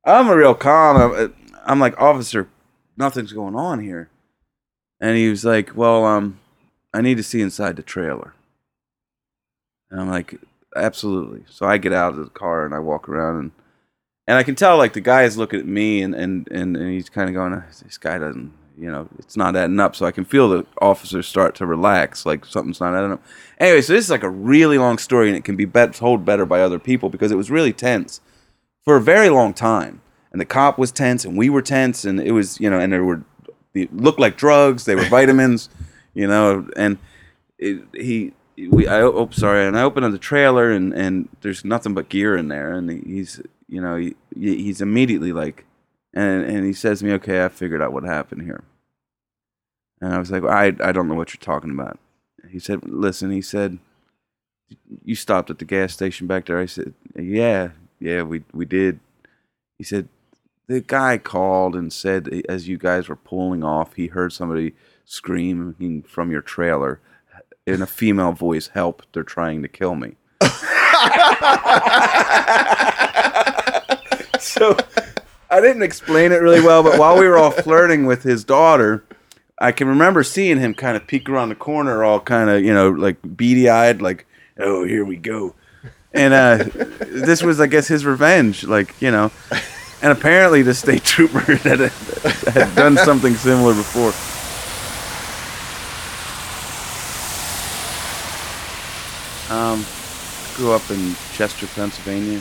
I'm 0.07 0.29
a 0.29 0.37
real 0.37 0.55
calm. 0.55 0.97
I'm, 0.97 1.35
I'm 1.67 1.81
like, 1.81 2.01
officer, 2.01 2.49
nothing's 2.97 3.33
going 3.33 3.57
on 3.57 3.81
here. 3.81 4.09
And 5.01 5.17
he 5.17 5.29
was 5.29 5.45
like, 5.45 5.77
well, 5.77 6.05
um, 6.05 6.39
I 6.95 7.01
need 7.03 7.17
to 7.17 7.23
see 7.23 7.43
inside 7.43 7.77
the 7.77 7.83
trailer. 7.83 8.33
And 9.91 10.01
I'm 10.01 10.09
like, 10.09 10.37
absolutely. 10.75 11.45
So 11.51 11.67
I 11.67 11.79
get 11.79 11.93
out 11.93 12.13
of 12.13 12.19
the 12.19 12.31
car 12.31 12.65
and 12.65 12.75
I 12.75 12.79
walk 12.79 13.09
around 13.09 13.39
and 13.39 13.51
and 14.29 14.37
I 14.37 14.43
can 14.43 14.57
tell 14.57 14.77
like 14.77 14.93
the 14.93 15.01
guy 15.01 15.23
is 15.23 15.37
looking 15.37 15.61
at 15.61 15.67
me 15.67 16.03
and 16.03 16.15
and 16.15 16.49
and, 16.51 16.77
and 16.77 16.91
he's 16.91 17.09
kind 17.09 17.29
of 17.29 17.35
going, 17.35 17.63
this 17.83 17.99
guy 17.99 18.19
doesn't, 18.19 18.53
you 18.77 18.91
know, 18.91 19.09
it's 19.19 19.37
not 19.37 19.55
adding 19.55 19.79
up. 19.79 19.95
So 19.95 20.07
I 20.07 20.11
can 20.11 20.25
feel 20.25 20.49
the 20.49 20.67
officers 20.81 21.29
start 21.29 21.55
to 21.57 21.67
relax, 21.67 22.27
like 22.27 22.45
something's 22.45 22.81
not 22.81 22.95
adding 22.95 23.13
up. 23.13 23.23
Anyway, 23.59 23.83
so 23.83 23.93
this 23.93 24.05
is 24.05 24.11
like 24.11 24.25
a 24.25 24.31
really 24.31 24.79
long 24.79 24.99
story 24.99 25.29
and 25.29 25.37
it 25.37 25.45
can 25.45 25.57
be 25.57 25.65
bet- 25.65 25.95
told 25.95 26.25
better 26.25 26.47
by 26.47 26.61
other 26.61 26.79
people 26.79 27.09
because 27.09 27.31
it 27.31 27.37
was 27.37 27.51
really 27.51 27.73
tense 27.73 28.21
for 28.87 28.97
a 28.97 29.01
very 29.01 29.29
long 29.29 29.53
time. 29.53 30.01
And 30.33 30.41
the 30.41 30.47
cop 30.47 30.79
was 30.79 30.93
tense 30.93 31.25
and 31.25 31.37
we 31.37 31.51
were 31.51 31.63
tense 31.63 32.05
and 32.05 32.21
it 32.21 32.33
was, 32.33 32.61
you 32.61 32.71
know, 32.71 32.79
and 32.79 32.93
there 32.93 33.05
were, 33.05 33.23
it 33.75 33.95
looked 33.95 34.21
like 34.21 34.37
drugs, 34.37 34.85
they 34.85 34.95
were 34.95 35.05
vitamins, 35.11 35.69
you 36.15 36.27
know, 36.27 36.69
and 36.77 36.99
it, 37.59 37.83
he, 37.95 38.33
we, 38.71 38.87
I, 38.87 39.01
oh, 39.03 39.13
oh, 39.13 39.29
sorry, 39.33 39.67
and 39.67 39.79
I 39.79 39.83
opened 39.83 40.07
up 40.07 40.13
the 40.13 40.19
trailer 40.19 40.71
and, 40.71 40.95
and 40.95 41.29
there's 41.43 41.65
nothing 41.65 41.95
but 41.95 42.09
gear 42.09 42.37
in 42.37 42.49
there. 42.49 42.73
And 42.73 42.91
he's, 42.91 43.41
you 43.69 43.81
know, 43.81 43.97
he, 43.97 44.15
he's 44.35 44.81
immediately 44.81 45.33
like, 45.33 45.65
and, 46.15 46.45
and 46.45 46.65
he 46.65 46.73
says 46.73 47.01
to 47.01 47.05
me, 47.05 47.13
okay, 47.15 47.45
I 47.45 47.49
figured 47.49 47.83
out 47.83 47.93
what 47.93 48.05
happened 48.05 48.43
here. 48.43 48.65
And 50.01 50.15
I 50.15 50.19
was 50.19 50.31
like, 50.31 50.45
I, 50.45 50.67
I 50.81 50.93
don't 50.93 51.09
know 51.09 51.15
what 51.15 51.35
you're 51.35 51.41
talking 51.41 51.71
about. 51.71 51.99
He 52.51 52.59
said, 52.59 52.81
listen, 52.89 53.31
he 53.31 53.43
said, 53.43 53.79
you 55.05 55.15
stopped 55.15 55.51
at 55.51 55.59
the 55.59 55.65
gas 55.65 55.93
station 55.93 56.27
back 56.27 56.47
there. 56.47 56.59
I 56.59 56.67
said, 56.67 56.95
yeah, 57.15 57.71
yeah, 58.01 58.23
we, 58.23 58.45
we 58.53 58.65
did. 58.65 59.01
He 59.79 59.85
said, 59.85 60.09
the 60.67 60.81
guy 60.81 61.19
called 61.19 61.77
and 61.77 61.93
said, 61.93 62.29
eh, 62.33 62.43
as 62.49 62.69
you 62.69 62.79
guys 62.79 63.09
were 63.09 63.17
pulling 63.17 63.63
off, 63.63 63.95
he 63.95 64.09
heard 64.09 64.33
somebody 64.33 64.75
screaming 65.05 66.03
from 66.03 66.31
your 66.31 66.43
trailer 66.43 67.01
in 67.67 67.83
a 67.83 67.87
female 67.87 68.33
voice, 68.33 68.69
help, 68.69 69.03
they're 69.13 69.25
trying 69.25 69.63
to 69.63 69.69
kill 69.69 69.97
me. 69.97 70.15
so 74.39 74.77
I 75.51 75.61
didn't 75.61 75.83
explain 75.83 76.33
it 76.33 76.41
really 76.41 76.61
well, 76.61 76.83
but 76.83 76.99
while 76.99 77.19
we 77.19 77.27
were 77.27 77.37
all 77.37 77.51
flirting 77.51 78.07
with 78.07 78.23
his 78.23 78.45
daughter, 78.45 79.05
I 79.59 79.73
can 79.73 79.89
remember 79.89 80.23
seeing 80.23 80.59
him 80.59 80.75
kind 80.75 80.97
of 80.97 81.07
peek 81.07 81.29
around 81.29 81.49
the 81.49 81.57
corner, 81.57 82.05
all 82.05 82.21
kind 82.21 82.51
of, 82.51 82.63
you 82.63 82.73
know, 82.73 82.91
like 82.91 83.17
beady 83.37 83.69
eyed, 83.69 84.01
like, 84.01 84.27
oh, 84.59 84.85
here 84.85 85.05
we 85.05 85.17
go. 85.17 85.55
And 86.17 86.35
uh, 86.35 86.65
this 87.01 87.43
was, 87.43 87.61
I 87.61 87.67
guess, 87.67 87.87
his 87.87 88.05
revenge, 88.05 88.65
like, 88.65 89.01
you 89.01 89.11
know. 89.11 89.31
And 90.03 90.13
apparently 90.13 90.63
the 90.63 90.75
state 90.75 91.05
trooper 91.05 91.41
had, 91.57 91.81
had 91.81 92.75
done 92.75 92.97
something 92.97 93.35
similar 93.35 93.75
before. 93.75 94.13
Um, 99.55 99.85
grew 100.57 100.73
up 100.73 100.91
in 100.91 101.15
Chester, 101.35 101.67
Pennsylvania 101.69 102.41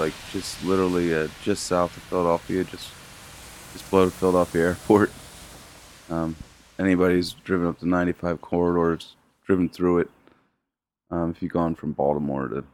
like 0.00 0.14
just 0.32 0.64
literally 0.64 1.14
uh, 1.14 1.28
just 1.42 1.64
south 1.64 1.96
of 1.96 2.02
Philadelphia, 2.04 2.64
just 2.64 2.90
just 3.72 3.88
below 3.90 4.10
Philadelphia 4.10 4.68
Airport. 4.68 5.12
Um, 6.08 6.34
anybody's 6.78 7.34
driven 7.34 7.68
up 7.68 7.78
the 7.78 7.86
95 7.86 8.40
corridors, 8.40 9.14
driven 9.46 9.68
through 9.68 9.98
it. 9.98 10.10
Um, 11.10 11.30
if 11.30 11.42
you've 11.42 11.52
gone 11.52 11.74
from 11.76 11.92
Baltimore 11.92 12.48
to, 12.48 12.64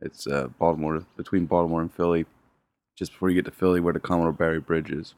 it's 0.00 0.26
uh, 0.26 0.48
Baltimore 0.58 1.04
between 1.16 1.46
Baltimore 1.46 1.82
and 1.82 1.92
Philly, 1.92 2.26
just 2.96 3.12
before 3.12 3.30
you 3.30 3.36
get 3.36 3.44
to 3.46 3.50
Philly, 3.50 3.80
where 3.80 3.92
the 3.92 4.00
Commodore 4.00 4.32
Barry 4.32 4.60
Bridge 4.60 4.90
is. 4.90 5.14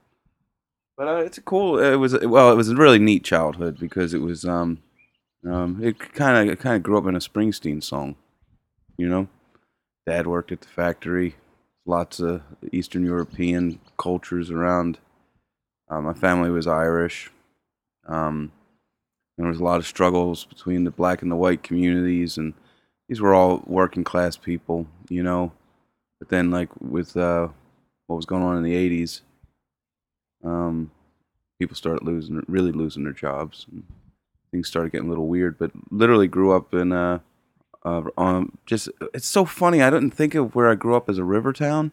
But 0.96 1.08
uh, 1.08 1.16
it's 1.16 1.38
a 1.38 1.42
cool. 1.42 1.78
It 1.78 1.96
was 1.96 2.18
well, 2.24 2.50
it 2.50 2.56
was 2.56 2.70
a 2.70 2.76
really 2.76 2.98
neat 2.98 3.24
childhood 3.24 3.78
because 3.78 4.14
it 4.14 4.22
was 4.22 4.44
um, 4.44 4.78
um, 5.46 5.80
it 5.82 5.98
kind 5.98 6.50
of 6.50 6.58
kind 6.58 6.76
of 6.76 6.82
grew 6.82 6.98
up 6.98 7.06
in 7.06 7.14
a 7.14 7.20
Springsteen 7.20 7.82
song, 7.82 8.16
you 8.96 9.08
know. 9.08 9.28
Dad 10.06 10.26
worked 10.26 10.52
at 10.52 10.60
the 10.60 10.68
factory. 10.68 11.36
Lots 11.84 12.20
of 12.20 12.42
Eastern 12.72 13.04
European 13.04 13.80
cultures 13.98 14.50
around. 14.50 14.98
Uh, 15.88 16.00
my 16.00 16.14
family 16.14 16.50
was 16.50 16.66
Irish. 16.66 17.30
Um, 18.08 18.52
there 19.36 19.46
was 19.46 19.60
a 19.60 19.64
lot 19.64 19.78
of 19.78 19.86
struggles 19.86 20.44
between 20.44 20.84
the 20.84 20.90
black 20.90 21.22
and 21.22 21.30
the 21.30 21.36
white 21.36 21.62
communities, 21.62 22.38
and 22.38 22.54
these 23.08 23.20
were 23.20 23.34
all 23.34 23.62
working 23.66 24.04
class 24.04 24.36
people, 24.36 24.86
you 25.08 25.22
know. 25.22 25.52
But 26.18 26.28
then, 26.28 26.50
like 26.50 26.68
with 26.80 27.16
uh, 27.16 27.48
what 28.06 28.16
was 28.16 28.26
going 28.26 28.42
on 28.42 28.56
in 28.56 28.62
the 28.62 28.74
'80s, 28.74 29.20
um, 30.44 30.90
people 31.58 31.76
started 31.76 32.04
losing, 32.04 32.42
really 32.48 32.72
losing 32.72 33.04
their 33.04 33.12
jobs. 33.12 33.66
things 34.50 34.68
started 34.68 34.92
getting 34.92 35.06
a 35.06 35.10
little 35.10 35.28
weird. 35.28 35.58
But 35.58 35.72
literally 35.90 36.28
grew 36.28 36.52
up 36.52 36.72
in 36.74 36.92
uh, 36.92 37.20
uh, 37.84 38.02
um, 38.18 38.58
just 38.66 38.88
it's 39.14 39.28
so 39.28 39.44
funny. 39.44 39.82
I 39.82 39.90
didn't 39.90 40.10
think 40.10 40.34
of 40.34 40.54
where 40.54 40.68
I 40.68 40.74
grew 40.74 40.96
up 40.96 41.08
as 41.08 41.18
a 41.18 41.24
river 41.24 41.52
town, 41.52 41.92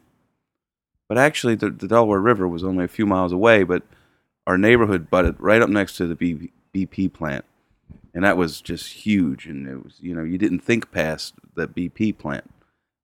but 1.08 1.18
actually 1.18 1.56
the, 1.56 1.70
the 1.70 1.88
Delaware 1.88 2.20
River 2.20 2.48
was 2.48 2.64
only 2.64 2.86
a 2.86 2.90
few 2.90 3.06
miles 3.06 3.32
away. 3.32 3.64
But 3.64 3.84
our 4.48 4.58
neighborhood 4.58 5.10
butted 5.10 5.40
right 5.40 5.62
up 5.62 5.70
next 5.70 5.98
to 5.98 6.08
the 6.08 6.50
BP 6.74 7.14
plant, 7.14 7.46
and 8.14 8.24
that 8.24 8.38
was 8.38 8.62
just 8.62 8.94
huge. 8.94 9.48
And 9.48 9.68
it 9.68 9.84
was 9.84 9.98
you 10.00 10.14
know 10.14 10.24
you 10.24 10.38
didn't 10.38 10.60
think 10.60 10.92
past 10.92 11.36
the 11.56 11.68
BP 11.68 12.18
plant, 12.18 12.50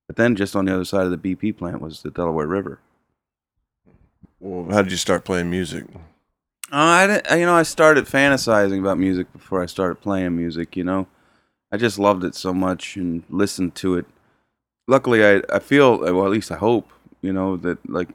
but 0.07 0.15
then 0.15 0.35
just 0.35 0.55
on 0.55 0.65
the 0.65 0.73
other 0.73 0.85
side 0.85 1.05
of 1.05 1.11
the 1.11 1.17
BP 1.17 1.57
plant 1.57 1.81
was 1.81 2.01
the 2.01 2.11
Delaware 2.11 2.47
River. 2.47 2.79
Well, 4.39 4.73
how 4.73 4.81
did 4.81 4.91
you 4.91 4.97
start 4.97 5.25
playing 5.25 5.49
music? 5.49 5.85
Uh, 6.71 7.21
I, 7.29 7.35
you 7.35 7.45
know, 7.45 7.55
I 7.55 7.63
started 7.63 8.05
fantasizing 8.05 8.79
about 8.79 8.99
music 8.99 9.31
before 9.33 9.61
I 9.61 9.65
started 9.65 9.95
playing 9.95 10.35
music. 10.35 10.77
You 10.77 10.83
know, 10.83 11.07
I 11.71 11.77
just 11.77 11.99
loved 11.99 12.23
it 12.23 12.35
so 12.35 12.53
much 12.53 12.95
and 12.95 13.23
listened 13.29 13.75
to 13.75 13.95
it. 13.95 14.05
Luckily, 14.87 15.25
I 15.25 15.41
I 15.51 15.59
feel 15.59 15.99
well, 15.99 16.25
at 16.25 16.31
least 16.31 16.51
I 16.51 16.57
hope 16.57 16.89
you 17.21 17.33
know 17.33 17.57
that 17.57 17.89
like 17.89 18.09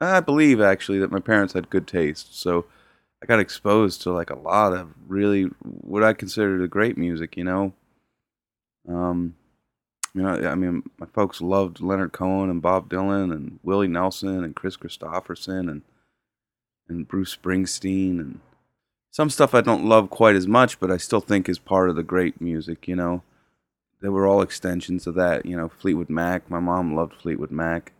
I 0.00 0.20
believe 0.20 0.60
actually 0.60 0.98
that 1.00 1.10
my 1.10 1.20
parents 1.20 1.54
had 1.54 1.70
good 1.70 1.86
taste, 1.86 2.38
so 2.38 2.66
I 3.22 3.26
got 3.26 3.40
exposed 3.40 4.02
to 4.02 4.12
like 4.12 4.30
a 4.30 4.38
lot 4.38 4.72
of 4.72 4.92
really 5.06 5.44
what 5.62 6.04
I 6.04 6.12
consider 6.12 6.58
the 6.58 6.68
great 6.68 6.98
music. 6.98 7.36
You 7.36 7.44
know, 7.44 7.72
um, 8.88 9.36
you 10.14 10.22
know, 10.22 10.48
I 10.48 10.54
mean, 10.54 10.82
my 10.98 11.06
folks 11.06 11.40
loved 11.40 11.80
Leonard 11.80 12.12
Cohen 12.12 12.50
and 12.50 12.62
Bob 12.62 12.88
Dylan 12.88 13.32
and 13.32 13.58
Willie 13.62 13.88
Nelson 13.88 14.44
and 14.44 14.56
Kris 14.56 14.76
Kristofferson 14.76 15.70
and 15.70 15.82
and 16.88 17.08
Bruce 17.08 17.36
Springsteen 17.36 18.20
and 18.20 18.40
some 19.10 19.30
stuff 19.30 19.54
I 19.54 19.62
don't 19.62 19.86
love 19.86 20.10
quite 20.10 20.36
as 20.36 20.46
much, 20.46 20.78
but 20.78 20.90
I 20.90 20.98
still 20.98 21.20
think 21.20 21.48
is 21.48 21.58
part 21.58 21.88
of 21.88 21.96
the 21.96 22.02
great 22.02 22.40
music, 22.40 22.86
you 22.86 22.94
know. 22.94 23.22
They 24.02 24.10
were 24.10 24.26
all 24.26 24.42
extensions 24.42 25.06
of 25.06 25.14
that, 25.14 25.46
you 25.46 25.56
know, 25.56 25.70
Fleetwood 25.70 26.10
Mac. 26.10 26.50
My 26.50 26.60
mom 26.60 26.94
loved 26.94 27.14
Fleetwood 27.14 27.50
Mac. 27.50 27.92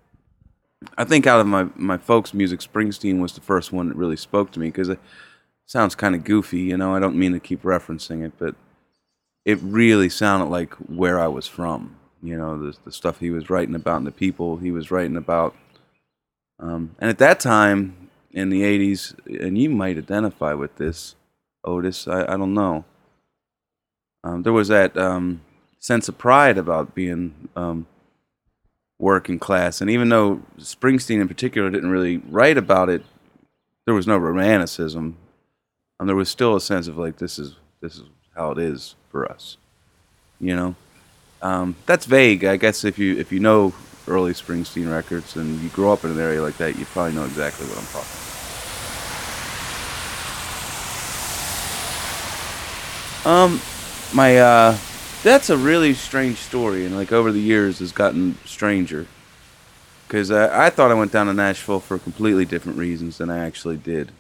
I 0.97 1.05
think 1.05 1.27
out 1.27 1.41
of 1.41 1.47
my, 1.47 1.69
my 1.75 1.97
folks' 1.97 2.35
music, 2.35 2.61
Springsteen 2.61 3.21
was 3.21 3.33
the 3.33 3.41
first 3.41 3.73
one 3.73 3.89
that 3.89 3.97
really 3.97 4.17
spoke 4.17 4.53
to 4.53 4.61
me 4.61 4.67
because 4.69 4.89
it 4.89 4.99
sounds 5.65 5.95
kind 5.95 6.15
of 6.15 6.25
goofy, 6.25 6.61
you 6.61 6.77
know. 6.77 6.95
I 6.95 7.01
don't 7.01 7.17
mean 7.17 7.33
to 7.33 7.41
keep 7.41 7.63
referencing 7.63 8.25
it, 8.25 8.33
but 8.39 8.55
it 9.45 9.59
really 9.63 10.09
sounded 10.09 10.47
like 10.47 10.75
where 10.75 11.19
I 11.19 11.29
was 11.29 11.47
from, 11.47 11.97
you 12.23 12.37
know, 12.37 12.59
the, 12.59 12.77
the 12.85 12.93
stuff 12.93 13.21
he 13.21 13.31
was 13.31 13.49
writing 13.49 13.75
about 13.75 13.99
and 13.99 14.07
the 14.07 14.13
people 14.13 14.59
he 14.59 14.71
was 14.71 14.91
writing 14.91 15.17
about. 15.17 15.55
Um, 16.59 16.95
and 16.99 17.11
at 17.11 17.19
that 17.19 17.41
time, 17.41 18.07
in 18.37 18.51
the 18.51 18.63
80s, 18.63 19.15
and 19.43 19.57
you 19.57 19.71
might 19.71 19.97
identify 19.97 20.53
with 20.53 20.77
this, 20.77 21.15
Otis. 21.65 22.07
I, 22.07 22.23
I 22.23 22.37
don't 22.37 22.53
know. 22.53 22.85
Um, 24.23 24.43
there 24.43 24.53
was 24.53 24.69
that 24.69 24.97
um, 24.97 25.41
sense 25.79 26.09
of 26.09 26.19
pride 26.19 26.59
about 26.59 26.95
being 26.95 27.49
um, 27.57 27.87
working 28.99 29.39
class. 29.39 29.81
And 29.81 29.91
even 29.91 30.09
though 30.09 30.43
Springsteen 30.59 31.21
in 31.21 31.29
particular 31.29 31.71
didn't 31.71 31.91
really 31.91 32.19
write 32.19 32.59
about 32.59 32.89
it, 32.89 33.05
there 33.85 33.95
was 33.95 34.07
no 34.07 34.17
romanticism. 34.17 35.17
And 35.99 36.09
there 36.09 36.17
was 36.17 36.29
still 36.29 36.57
a 36.57 36.61
sense 36.61 36.89
of 36.89 36.97
like, 36.99 37.19
this 37.19 37.39
is, 37.39 37.57
this 37.81 37.97
is 37.97 38.05
how 38.35 38.51
it 38.53 38.59
is 38.59 38.95
for 39.11 39.31
us. 39.31 39.57
You 40.41 40.57
know? 40.57 40.75
Um, 41.43 41.77
that's 41.87 42.07
vague. 42.07 42.45
I 42.45 42.57
guess 42.57 42.85
if 42.85 42.99
you, 42.99 43.17
if 43.19 43.31
you 43.33 43.41
know 43.41 43.75
early 44.09 44.33
Springsteen 44.33 44.91
records 44.91 45.37
and 45.37 45.61
you 45.61 45.69
grow 45.71 45.93
up 45.93 46.05
in 46.05 46.11
an 46.11 46.21
area 46.21 46.43
like 46.43 46.57
that, 46.59 46.79
you 46.79 46.85
probably 46.87 47.13
know 47.13 47.25
exactly 47.25 47.67
what 47.67 47.79
I'm 47.79 47.85
talking 47.87 48.01
about. 48.01 48.27
Um, 53.27 53.61
my 54.15 54.39
uh, 54.39 54.79
that's 55.27 55.51
a 55.51 55.57
really 55.57 55.93
strange 55.93 56.37
story, 56.37 56.87
and 56.87 56.95
like 56.95 57.11
over 57.11 57.33
the 57.33 57.41
years 57.41 57.81
has 57.81 57.91
gotten 57.91 58.39
stranger. 58.45 59.09
Because 60.07 60.31
I, 60.31 60.67
I 60.67 60.71
thought 60.71 60.93
I 60.93 60.95
went 60.95 61.11
down 61.11 61.27
to 61.27 61.35
Nashville 61.35 61.81
for 61.81 61.99
completely 61.99 62.45
different 62.45 62.79
reasons 62.79 63.19
than 63.19 63.29
I 63.29 63.45
actually 63.45 63.77
did. 63.77 64.13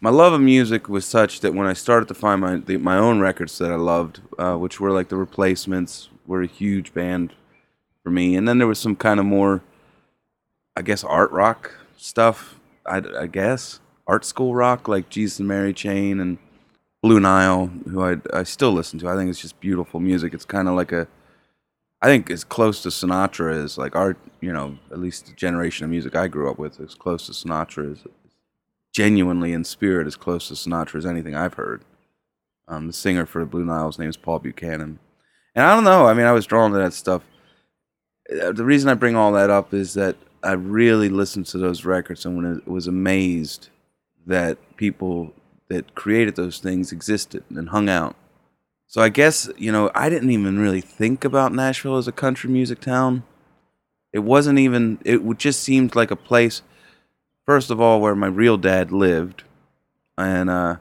My 0.00 0.08
love 0.08 0.32
of 0.32 0.40
music 0.40 0.88
was 0.88 1.04
such 1.04 1.40
that 1.40 1.52
when 1.52 1.66
I 1.66 1.74
started 1.74 2.08
to 2.08 2.14
find 2.14 2.40
my 2.40 2.56
the, 2.56 2.78
my 2.78 2.96
own 2.96 3.20
records 3.20 3.58
that 3.58 3.70
I 3.70 3.74
loved, 3.74 4.22
uh, 4.38 4.56
which 4.56 4.80
were 4.80 4.90
like 4.90 5.08
the 5.08 5.16
Replacements, 5.16 6.08
were 6.26 6.40
a 6.40 6.46
huge 6.46 6.94
band 6.94 7.34
for 8.02 8.08
me, 8.08 8.34
and 8.34 8.48
then 8.48 8.56
there 8.56 8.66
was 8.66 8.78
some 8.78 8.96
kind 8.96 9.20
of 9.20 9.26
more 9.26 9.60
I 10.74 10.80
guess 10.80 11.04
art 11.04 11.32
rock 11.32 11.76
stuff. 11.98 12.58
I, 12.86 13.02
I 13.18 13.26
guess 13.26 13.80
art 14.06 14.24
school 14.24 14.54
rock 14.54 14.88
like 14.88 15.10
Jesus 15.10 15.38
and 15.38 15.48
Mary 15.48 15.74
Chain 15.74 16.18
and 16.18 16.38
Blue 17.04 17.20
Nile, 17.20 17.66
who 17.90 18.02
I 18.02 18.16
I 18.32 18.44
still 18.44 18.72
listen 18.72 18.98
to. 19.00 19.08
I 19.10 19.14
think 19.14 19.28
it's 19.28 19.38
just 19.38 19.60
beautiful 19.60 20.00
music. 20.00 20.32
It's 20.32 20.46
kind 20.46 20.68
of 20.68 20.74
like 20.74 20.90
a 20.90 21.06
I 22.00 22.06
think 22.06 22.30
as 22.30 22.44
close 22.44 22.82
to 22.82 22.88
Sinatra 22.88 23.62
as 23.62 23.76
like 23.76 23.94
our, 23.94 24.16
you 24.40 24.54
know, 24.54 24.78
at 24.90 24.98
least 24.98 25.26
the 25.26 25.34
generation 25.34 25.84
of 25.84 25.90
music 25.90 26.16
I 26.16 26.28
grew 26.28 26.50
up 26.50 26.58
with, 26.58 26.80
as 26.80 26.94
close 26.94 27.26
to 27.26 27.32
Sinatra 27.32 27.92
as 27.92 27.98
genuinely 28.94 29.52
in 29.52 29.64
spirit, 29.64 30.06
as 30.06 30.16
close 30.16 30.48
to 30.48 30.54
Sinatra 30.54 30.96
as 30.96 31.04
anything 31.04 31.34
I've 31.34 31.54
heard. 31.54 31.82
Um, 32.68 32.86
the 32.86 32.94
singer 32.94 33.26
for 33.26 33.44
Blue 33.44 33.66
Nile's 33.66 33.98
name 33.98 34.08
is 34.08 34.16
Paul 34.16 34.38
Buchanan, 34.38 34.98
and 35.54 35.66
I 35.66 35.74
don't 35.74 35.84
know. 35.84 36.06
I 36.06 36.14
mean, 36.14 36.24
I 36.24 36.32
was 36.32 36.46
drawn 36.46 36.72
to 36.72 36.78
that 36.78 36.94
stuff. 36.94 37.22
Uh, 38.32 38.52
The 38.52 38.64
reason 38.64 38.88
I 38.88 38.94
bring 38.94 39.14
all 39.14 39.32
that 39.32 39.50
up 39.50 39.74
is 39.74 39.92
that 39.92 40.16
I 40.42 40.52
really 40.52 41.10
listened 41.10 41.44
to 41.48 41.58
those 41.58 41.84
records 41.84 42.24
and 42.24 42.62
was 42.64 42.86
amazed 42.86 43.68
that 44.26 44.56
people 44.78 45.34
that 45.68 45.94
created 45.94 46.36
those 46.36 46.58
things 46.58 46.92
existed 46.92 47.44
and 47.50 47.70
hung 47.70 47.88
out. 47.88 48.16
So 48.86 49.02
I 49.02 49.08
guess, 49.08 49.50
you 49.56 49.72
know, 49.72 49.90
I 49.94 50.08
didn't 50.08 50.30
even 50.30 50.58
really 50.58 50.80
think 50.80 51.24
about 51.24 51.52
Nashville 51.52 51.96
as 51.96 52.06
a 52.06 52.12
country 52.12 52.50
music 52.50 52.80
town. 52.80 53.24
It 54.12 54.20
wasn't 54.20 54.60
even 54.60 55.00
it 55.04 55.20
just 55.38 55.60
seemed 55.60 55.96
like 55.96 56.12
a 56.12 56.16
place 56.16 56.62
first 57.44 57.70
of 57.70 57.80
all 57.80 58.00
where 58.00 58.14
my 58.14 58.28
real 58.28 58.56
dad 58.56 58.92
lived 58.92 59.42
and 60.16 60.48
uh 60.48 60.76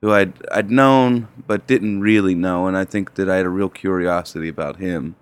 who 0.00 0.12
I'd 0.12 0.34
I'd 0.52 0.70
known 0.70 1.26
but 1.48 1.66
didn't 1.66 2.00
really 2.00 2.36
know 2.36 2.68
and 2.68 2.76
I 2.76 2.84
think 2.84 3.14
that 3.14 3.28
I 3.28 3.38
had 3.38 3.46
a 3.46 3.50
real 3.50 3.68
curiosity 3.68 4.48
about 4.48 4.76
him. 4.76 5.16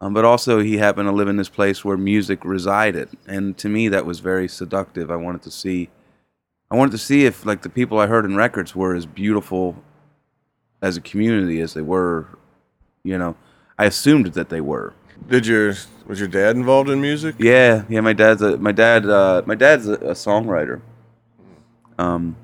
Um, 0.00 0.14
but 0.14 0.24
also 0.24 0.60
he 0.60 0.78
happened 0.78 1.08
to 1.08 1.12
live 1.12 1.26
in 1.26 1.36
this 1.36 1.48
place 1.48 1.84
where 1.84 1.96
music 1.96 2.44
resided 2.44 3.08
and 3.26 3.58
to 3.58 3.68
me 3.68 3.88
that 3.88 4.06
was 4.06 4.20
very 4.20 4.46
seductive. 4.46 5.10
I 5.10 5.16
wanted 5.16 5.42
to 5.42 5.50
see 5.50 5.90
I 6.70 6.76
wanted 6.76 6.92
to 6.92 6.98
see 6.98 7.24
if 7.24 7.44
like 7.44 7.62
the 7.62 7.68
people 7.68 7.98
I 7.98 8.06
heard 8.06 8.24
in 8.24 8.36
records 8.36 8.76
were 8.76 8.94
as 8.94 9.06
beautiful 9.06 9.76
as 10.80 10.96
a 10.96 11.00
community 11.00 11.60
as 11.60 11.74
they 11.74 11.82
were, 11.82 12.38
you 13.02 13.18
know. 13.18 13.36
I 13.78 13.86
assumed 13.86 14.26
that 14.26 14.50
they 14.50 14.60
were. 14.60 14.92
Did 15.28 15.46
your 15.46 15.74
was 16.06 16.18
your 16.18 16.28
dad 16.28 16.56
involved 16.56 16.90
in 16.90 17.00
music? 17.00 17.36
Yeah, 17.38 17.84
yeah. 17.88 18.00
My 18.00 18.12
dad's 18.12 18.42
a 18.42 18.56
my 18.58 18.72
dad. 18.72 19.06
Uh, 19.06 19.42
my 19.46 19.54
dad's 19.54 19.88
a, 19.88 19.94
a 19.94 20.12
songwriter. 20.12 20.80
Um, 21.98 22.36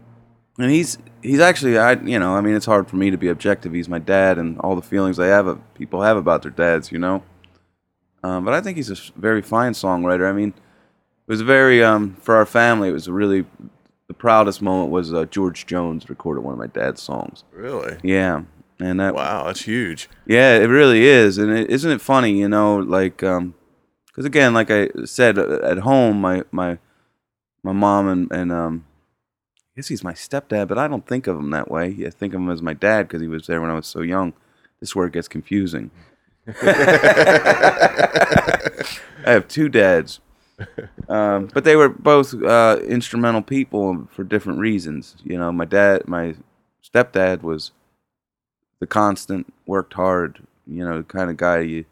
and 0.59 0.71
he's 0.71 0.99
he's 1.23 1.41
actually 1.41 1.79
I 1.79 1.93
you 1.93 2.19
know 2.19 2.35
I 2.35 2.41
mean 2.41 2.55
it's 2.55 2.67
hard 2.67 2.89
for 2.89 2.97
me 2.97 3.11
to 3.11 3.17
be 3.17 3.29
objective. 3.29 3.73
He's 3.73 3.89
my 3.89 3.99
dad, 3.99 4.39
and 4.39 4.59
all 4.61 4.75
the 4.75 4.83
feelings 4.83 5.19
I 5.19 5.27
have 5.27 5.59
people 5.75 6.03
have 6.03 6.17
about 6.17 6.43
their 6.43 6.51
dads, 6.51 6.91
you 6.91 6.99
know. 6.99 7.23
Um, 8.23 8.45
but 8.45 8.55
I 8.55 8.61
think 8.61 8.77
he's 8.77 8.91
a 8.91 8.97
very 9.19 9.43
fine 9.43 9.73
songwriter. 9.73 10.29
I 10.29 10.33
mean, 10.33 10.49
it 10.49 11.31
was 11.31 11.43
very 11.43 11.83
um 11.83 12.17
for 12.21 12.35
our 12.37 12.47
family. 12.47 12.89
It 12.89 12.93
was 12.93 13.07
a 13.09 13.13
really 13.13 13.47
the 14.09 14.15
proudest 14.15 14.63
moment 14.63 14.91
was 14.91 15.13
uh, 15.13 15.25
George 15.27 15.67
Jones 15.67 16.09
recorded 16.09 16.43
one 16.43 16.53
of 16.53 16.59
my 16.59 16.67
dad's 16.69 17.03
songs. 17.03 17.45
Really? 17.53 17.97
Yeah, 18.03 18.43
and 18.79 19.01
that 19.01 19.15
Wow, 19.15 19.45
that's 19.45 19.63
huge. 19.63 20.09
yeah, 20.27 20.57
it 20.57 20.67
really 20.69 21.05
is, 21.07 21.39
and 21.39 21.51
isn't 21.57 21.91
it 21.91 22.01
funny? 22.01 22.39
You 22.39 22.49
know, 22.49 22.77
like, 22.77 23.23
um 23.23 23.55
'cause 24.15 24.25
again, 24.25 24.55
like 24.55 24.71
I 24.71 24.89
said, 25.05 25.39
uh, 25.39 25.61
at 25.63 25.79
home, 25.79 26.21
my 26.21 26.45
my 26.53 26.79
my 27.63 27.73
mom 27.73 28.09
and 28.09 28.31
and 28.33 28.53
um, 28.53 28.85
I 29.59 29.77
guess 29.77 29.89
he's 29.89 30.05
my 30.05 30.15
stepdad, 30.15 30.69
but 30.69 30.79
I 30.79 30.89
don't 30.89 31.07
think 31.07 31.27
of 31.27 31.37
him 31.39 31.51
that 31.51 31.71
way. 31.71 31.95
I 32.07 32.11
think 32.11 32.33
of 32.33 32.41
him 32.41 32.51
as 32.51 32.63
my 32.63 32.75
dad 32.75 33.09
because 33.09 33.21
he 33.21 33.29
was 33.29 33.47
there 33.47 33.61
when 33.61 33.71
I 33.71 33.75
was 33.75 33.87
so 33.87 34.01
young. 34.03 34.33
This 34.81 34.91
is 34.91 34.97
where 34.97 35.07
it 35.07 35.13
gets 35.13 35.29
confusing. 35.29 35.91
I 36.63 36.63
have 39.33 39.49
two 39.49 39.69
dads, 39.69 40.21
um, 41.09 41.49
but 41.53 41.65
they 41.65 41.77
were 41.77 41.89
both 41.89 42.35
uh, 42.43 42.79
instrumental 42.87 43.43
people 43.43 44.09
for 44.11 44.25
different 44.25 44.59
reasons. 44.59 45.17
You 45.23 45.39
know, 45.39 45.53
my 45.53 45.65
dad, 45.65 46.09
my 46.09 46.35
stepdad 46.83 47.43
was 47.43 47.73
the 48.81 48.87
constant, 48.87 49.53
worked 49.67 49.95
hard. 49.95 50.41
You 50.67 50.85
know, 50.85 51.03
kind 51.03 51.31
of 51.31 51.37
guy 51.37 51.61
you, 51.61 51.85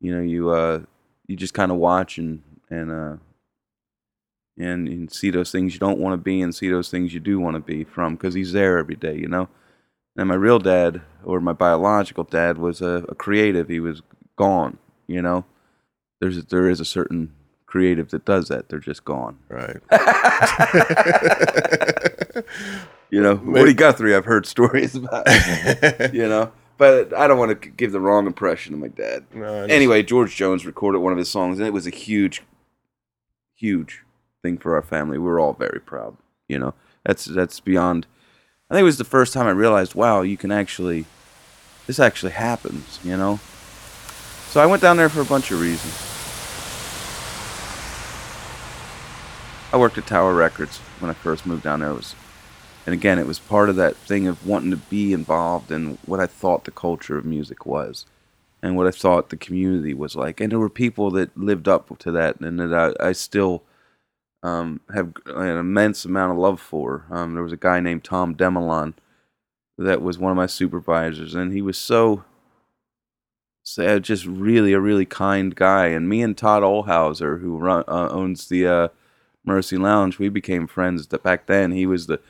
you 0.00 0.14
know, 0.14 0.22
you 0.22 0.50
uh, 0.50 0.80
you 1.26 1.36
just 1.36 1.54
kind 1.54 1.72
of 1.72 1.78
watch 1.78 2.18
and 2.18 2.42
and 2.70 2.90
uh, 2.90 3.16
and, 4.58 4.88
and 4.88 5.12
see 5.12 5.30
those 5.30 5.50
things 5.50 5.74
you 5.74 5.80
don't 5.80 5.98
want 5.98 6.12
to 6.12 6.18
be 6.22 6.40
and 6.40 6.54
see 6.54 6.68
those 6.68 6.90
things 6.90 7.14
you 7.14 7.20
do 7.20 7.40
want 7.40 7.54
to 7.54 7.60
be 7.60 7.84
from 7.84 8.14
because 8.14 8.34
he's 8.34 8.52
there 8.52 8.78
every 8.78 8.96
day. 8.96 9.16
You 9.16 9.28
know. 9.28 9.48
And 10.16 10.28
my 10.28 10.34
real 10.34 10.58
dad, 10.58 11.02
or 11.24 11.40
my 11.40 11.52
biological 11.52 12.24
dad, 12.24 12.58
was 12.58 12.80
a, 12.82 13.04
a 13.08 13.14
creative. 13.14 13.68
He 13.68 13.78
was 13.78 14.02
gone. 14.34 14.78
You 15.06 15.22
know, 15.22 15.44
there's 16.20 16.44
there 16.46 16.68
is 16.68 16.80
a 16.80 16.84
certain 16.84 17.32
creative 17.68 18.10
that 18.10 18.24
does 18.24 18.48
that. 18.48 18.68
They're 18.68 18.80
just 18.80 19.04
gone. 19.04 19.38
Right. 19.48 19.76
You 23.10 23.22
know, 23.22 23.36
Woody 23.36 23.72
Guthrie, 23.72 24.14
I've 24.14 24.26
heard 24.26 24.44
stories 24.44 24.94
about. 24.94 25.26
you 26.12 26.28
know, 26.28 26.52
but 26.76 27.14
I 27.16 27.26
don't 27.26 27.38
want 27.38 27.62
to 27.62 27.68
give 27.70 27.92
the 27.92 28.00
wrong 28.00 28.26
impression 28.26 28.74
of 28.74 28.80
my 28.80 28.88
dad. 28.88 29.24
No, 29.32 29.64
Anyway, 29.64 30.02
George 30.02 30.36
Jones 30.36 30.66
recorded 30.66 30.98
one 30.98 31.12
of 31.12 31.18
his 31.18 31.30
songs, 31.30 31.58
and 31.58 31.66
it 31.66 31.72
was 31.72 31.86
a 31.86 31.90
huge, 31.90 32.42
huge 33.54 34.02
thing 34.42 34.58
for 34.58 34.74
our 34.74 34.82
family. 34.82 35.16
We 35.16 35.24
were 35.24 35.40
all 35.40 35.54
very 35.54 35.80
proud. 35.80 36.18
You 36.48 36.58
know, 36.58 36.74
that's 37.04 37.24
that's 37.24 37.60
beyond. 37.60 38.06
I 38.70 38.74
think 38.74 38.82
it 38.82 38.84
was 38.84 38.98
the 38.98 39.04
first 39.04 39.32
time 39.32 39.46
I 39.46 39.50
realized, 39.52 39.94
wow, 39.94 40.20
you 40.20 40.36
can 40.36 40.52
actually, 40.52 41.06
this 41.86 41.98
actually 41.98 42.32
happens. 42.32 43.00
You 43.02 43.16
know. 43.16 43.40
So 44.48 44.60
I 44.60 44.66
went 44.66 44.82
down 44.82 44.98
there 44.98 45.08
for 45.08 45.22
a 45.22 45.26
bunch 45.26 45.50
of 45.50 45.62
reasons. 45.62 46.17
I 49.72 49.76
worked 49.76 49.98
at 49.98 50.06
Tower 50.06 50.34
Records 50.34 50.78
when 50.98 51.10
I 51.10 51.14
first 51.14 51.44
moved 51.44 51.62
down 51.62 51.80
there. 51.80 51.90
It 51.90 51.94
was 51.94 52.14
and 52.88 52.94
again, 52.94 53.18
it 53.18 53.26
was 53.26 53.38
part 53.38 53.68
of 53.68 53.76
that 53.76 53.96
thing 53.96 54.26
of 54.26 54.46
wanting 54.46 54.70
to 54.70 54.78
be 54.78 55.12
involved 55.12 55.70
in 55.70 55.98
what 56.06 56.20
I 56.20 56.26
thought 56.26 56.64
the 56.64 56.70
culture 56.70 57.18
of 57.18 57.26
music 57.26 57.66
was, 57.66 58.06
and 58.62 58.78
what 58.78 58.86
I 58.86 58.92
thought 58.92 59.28
the 59.28 59.36
community 59.36 59.92
was 59.92 60.16
like. 60.16 60.40
And 60.40 60.50
there 60.50 60.58
were 60.58 60.70
people 60.70 61.10
that 61.10 61.36
lived 61.36 61.68
up 61.68 61.98
to 61.98 62.10
that, 62.12 62.40
and 62.40 62.58
that 62.58 62.96
I, 62.98 63.08
I 63.08 63.12
still 63.12 63.62
um, 64.42 64.80
have 64.94 65.12
an 65.26 65.58
immense 65.58 66.06
amount 66.06 66.32
of 66.32 66.38
love 66.38 66.62
for. 66.62 67.04
Um, 67.10 67.34
there 67.34 67.42
was 67.42 67.52
a 67.52 67.58
guy 67.58 67.78
named 67.80 68.04
Tom 68.04 68.34
Demelon 68.34 68.94
that 69.76 70.00
was 70.00 70.18
one 70.18 70.30
of 70.30 70.38
my 70.38 70.46
supervisors, 70.46 71.34
and 71.34 71.52
he 71.52 71.60
was 71.60 71.76
so, 71.76 72.24
so 73.62 73.98
just 73.98 74.24
really 74.24 74.72
a 74.72 74.80
really 74.80 75.04
kind 75.04 75.54
guy. 75.54 75.88
And 75.88 76.08
me 76.08 76.22
and 76.22 76.38
Todd 76.38 76.62
Olhauser, 76.62 77.42
who 77.42 77.58
run, 77.58 77.84
uh, 77.86 78.08
owns 78.10 78.48
the 78.48 78.66
uh, 78.66 78.88
Mercy 79.48 79.76
Lounge, 79.76 80.20
we 80.20 80.28
became 80.28 80.68
friends. 80.68 81.08
That 81.08 81.24
back 81.24 81.46
then 81.46 81.72
he 81.72 81.86
was 81.86 82.06
the 82.06 82.20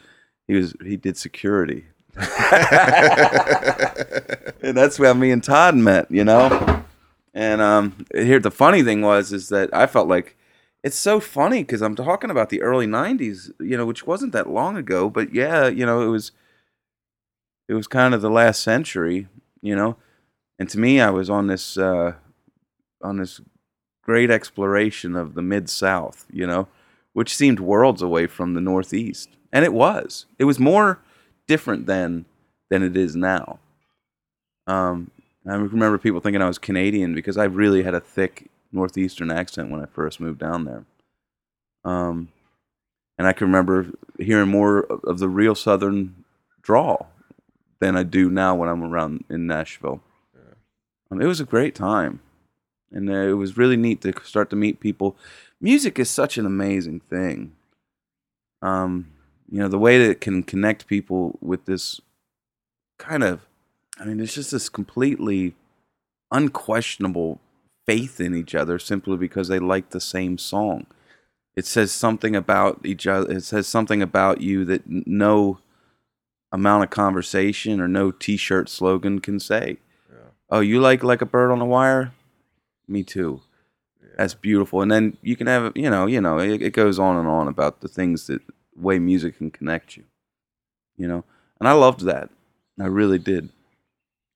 he 0.47 0.55
was 0.55 0.75
he 0.83 0.97
did 0.97 1.19
security. 1.19 1.85
And 4.61 4.77
that's 4.77 4.99
where 4.99 5.15
me 5.15 5.31
and 5.31 5.43
todd 5.43 5.77
met 5.77 6.11
you 6.11 6.25
know? 6.25 6.83
And 7.35 7.61
um 7.61 8.07
here 8.15 8.41
the 8.41 8.51
funny 8.51 8.83
thing 8.83 9.03
was 9.03 9.33
is 9.33 9.49
that 9.51 9.71
i 9.73 9.87
felt 9.87 10.09
like 10.09 10.37
it's 10.83 10.97
so 10.97 11.21
funny 11.21 11.63
because 11.63 11.83
i'm 11.83 11.95
talking 11.95 12.31
about 12.31 12.49
the 12.51 12.63
early 12.63 12.87
90s 12.87 13.53
you 13.61 13.77
know 13.77 13.87
which 13.87 14.07
wasn't 14.07 14.33
that 14.33 14.51
long 14.51 14.77
ago 14.77 15.09
but 15.09 15.33
yeah 15.33 15.69
you 15.69 15.87
know 15.87 16.03
it 16.03 16.09
was 16.09 16.33
it 17.69 17.75
was 17.75 17.87
kind 17.87 18.15
of 18.15 18.23
the 18.23 18.31
last 18.31 18.63
century 18.63 19.29
you 19.61 19.77
know? 19.77 19.97
And 20.59 20.69
to 20.71 20.79
me 20.79 21.01
i 21.01 21.11
was 21.11 21.31
on 21.31 21.47
this 21.47 21.79
uh 21.79 22.15
on 23.03 23.19
this 23.19 23.41
great 24.03 24.31
exploration 24.31 25.15
of 25.15 25.35
the 25.35 25.43
mid 25.43 25.71
south 25.71 26.27
you 26.33 26.47
know 26.47 26.67
which 27.19 27.35
seemed 27.35 27.59
worlds 27.59 28.01
away 28.01 28.29
from 28.29 28.55
the 28.55 28.61
northeast. 28.61 29.31
And 29.53 29.65
it 29.65 29.73
was. 29.73 30.27
It 30.39 30.45
was 30.45 30.61
more 30.61 31.01
different 31.49 31.87
then 31.87 32.27
than 32.71 32.85
it 32.85 32.97
is 32.97 33.17
now. 33.17 33.59
Um, 34.69 35.11
i 35.45 35.55
remember 35.55 35.99
people 35.99 36.21
thinking 36.21 36.43
i 36.43 36.47
was 36.47 36.59
canadian 36.59 37.15
because 37.15 37.37
i 37.37 37.45
really 37.45 37.83
had 37.83 37.95
a 37.95 38.01
thick 38.01 38.51
northeastern 38.71 39.33
accent 39.33 39.69
when 39.69 39.83
i 39.83 39.87
first 39.87 40.21
moved 40.21 40.39
down 40.39 40.65
there. 40.65 40.85
Um, 41.85 42.29
and 43.19 43.27
i 43.27 43.33
can 43.33 43.49
remember 43.49 43.89
hearing 44.21 44.49
more 44.49 44.81
of 44.83 45.03
of 45.03 45.19
the 45.19 45.29
real 45.29 45.57
southern 45.57 46.25
drawl 46.63 47.11
than 47.81 47.97
i 47.97 48.05
do 48.05 48.31
now 48.31 48.55
when 48.55 48.69
i'm 48.69 48.85
around 48.85 49.25
in 49.29 49.49
nashville. 49.49 50.01
Um, 51.11 51.21
it 51.21 51.27
was 51.27 51.41
a 51.41 51.45
great 51.45 51.75
time. 51.75 52.21
And 52.91 53.11
uh, 53.11 53.29
it 53.33 53.33
was 53.33 53.59
really 53.59 53.77
neat 53.77 54.01
to 54.03 54.13
start 54.25 54.49
to 54.51 54.57
meet 54.57 54.81
people 54.81 55.17
music 55.61 55.99
is 55.99 56.11
such 56.11 56.39
an 56.39 56.47
amazing 56.47 57.01
thing. 57.01 57.53
Um, 58.63 59.13
you 59.51 59.59
know 59.59 59.69
the 59.69 59.79
way 59.79 59.99
that 59.99 60.11
it 60.11 60.21
can 60.21 60.43
connect 60.43 60.87
people 60.87 61.39
with 61.41 61.65
this 61.65 62.01
kind 62.99 63.23
of 63.23 63.47
i 63.99 64.05
mean 64.05 64.21
it's 64.21 64.35
just 64.35 64.51
this 64.51 64.69
completely 64.69 65.55
unquestionable 66.31 67.41
faith 67.87 68.21
in 68.21 68.35
each 68.35 68.55
other 68.55 68.79
simply 68.79 69.17
because 69.17 69.49
they 69.49 69.59
like 69.59 69.91
the 69.91 70.01
same 70.01 70.37
song. 70.37 70.85
It 71.57 71.65
says 71.65 71.91
something 71.91 72.37
about 72.37 72.81
each 72.85 73.07
other 73.07 73.33
it 73.33 73.45
says 73.45 73.67
something 73.67 74.03
about 74.03 74.43
you 74.43 74.65
that 74.67 74.83
no 74.87 75.59
amount 76.53 76.85
of 76.85 76.91
conversation 76.91 77.81
or 77.81 77.89
no 77.89 78.11
t-shirt 78.11 78.69
slogan 78.69 79.21
can 79.21 79.41
say. 79.41 79.79
Yeah. 80.11 80.31
oh 80.51 80.61
you 80.61 80.81
like 80.81 81.03
like 81.03 81.23
a 81.23 81.27
bird 81.27 81.51
on 81.51 81.61
a 81.61 81.65
wire? 81.65 82.13
Me 82.87 83.03
too 83.03 83.41
That's 84.19 84.35
beautiful. 84.35 84.83
And 84.83 84.91
then 84.91 85.17
you 85.23 85.37
can 85.37 85.47
have, 85.47 85.73
you 85.77 85.89
know, 85.89 86.07
you 86.07 86.21
know, 86.21 86.41
it, 86.41 86.61
it 86.61 86.73
goes 86.73 86.99
on 86.99 87.17
and 87.17 87.29
on 87.29 87.47
about 87.47 87.81
the 87.81 87.89
things 87.89 88.27
that 88.27 88.43
way 88.77 88.99
music 88.99 89.39
can 89.39 89.53
connect 89.53 89.97
you. 89.97 90.05
You 90.97 91.07
know, 91.07 91.25
and 91.61 91.69
I 91.69 91.73
loved 91.73 92.01
that. 92.01 92.29
I 92.81 92.87
really 92.87 93.21
did. 93.21 93.51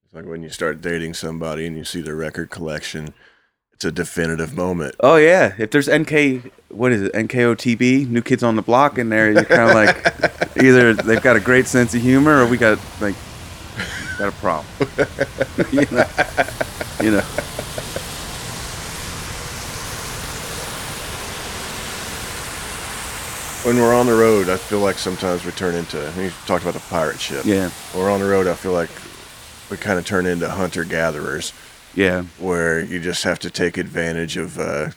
It's 0.05 0.15
like 0.15 0.25
when 0.25 0.43
you 0.43 0.51
start 0.51 0.81
dating 0.81 1.15
somebody 1.15 1.67
and 1.67 1.77
you 1.77 1.83
see 1.83 2.01
their 2.01 2.15
record 2.15 2.49
collection. 2.49 3.13
It's 3.73 3.85
a 3.85 3.91
definitive 3.91 4.55
moment. 4.57 4.95
Oh 5.01 5.17
yeah, 5.17 5.55
if 5.59 5.73
there's 5.73 5.91
NK, 5.91 6.53
what 6.69 6.93
is 6.93 7.03
it? 7.03 7.13
NKOTB, 7.15 8.09
New 8.09 8.23
Kids 8.23 8.45
on 8.45 8.55
the 8.55 8.63
Block 8.63 8.97
in 8.99 9.09
there, 9.09 9.33
you're 9.33 9.45
kind 9.45 9.69
of 9.69 9.75
like, 9.75 10.57
either 10.63 10.95
they've 10.95 11.21
got 11.23 11.35
a 11.35 11.41
great 11.41 11.67
sense 11.67 11.93
of 11.93 12.01
humor 12.01 12.45
or 12.45 12.47
we 12.47 12.57
got 12.57 12.79
like 13.01 13.17
got 14.17 14.29
a 14.29 14.33
problem. 14.33 14.67
you 15.73 15.87
know. 15.91 16.07
You 17.03 17.11
know. 17.11 17.25
When 23.65 23.77
we're 23.77 23.95
on 23.95 24.07
the 24.07 24.15
road, 24.15 24.49
I 24.49 24.57
feel 24.57 24.81
like 24.81 24.99
sometimes 24.99 25.45
we 25.45 25.53
turn 25.53 25.77
into. 25.77 25.97
You 26.17 26.31
talked 26.47 26.65
about 26.65 26.75
the 26.75 26.81
pirate 26.91 27.21
ship. 27.21 27.45
Yeah. 27.45 27.71
When 27.93 28.03
we're 28.03 28.11
on 28.11 28.19
the 28.19 28.27
road, 28.29 28.49
I 28.49 28.55
feel 28.55 28.73
like 28.73 28.91
we 29.71 29.77
kind 29.77 30.01
of 30.01 30.05
turn 30.05 30.27
into 30.27 30.49
hunter 30.51 30.83
gatherers, 30.83 31.53
Yeah. 31.95 32.23
where 32.39 32.81
you 32.81 32.99
just 32.99 33.23
have 33.23 33.39
to 33.41 33.51
take 33.51 33.79
advantage 33.79 34.37
of 34.37 34.59
uh, 34.59 34.91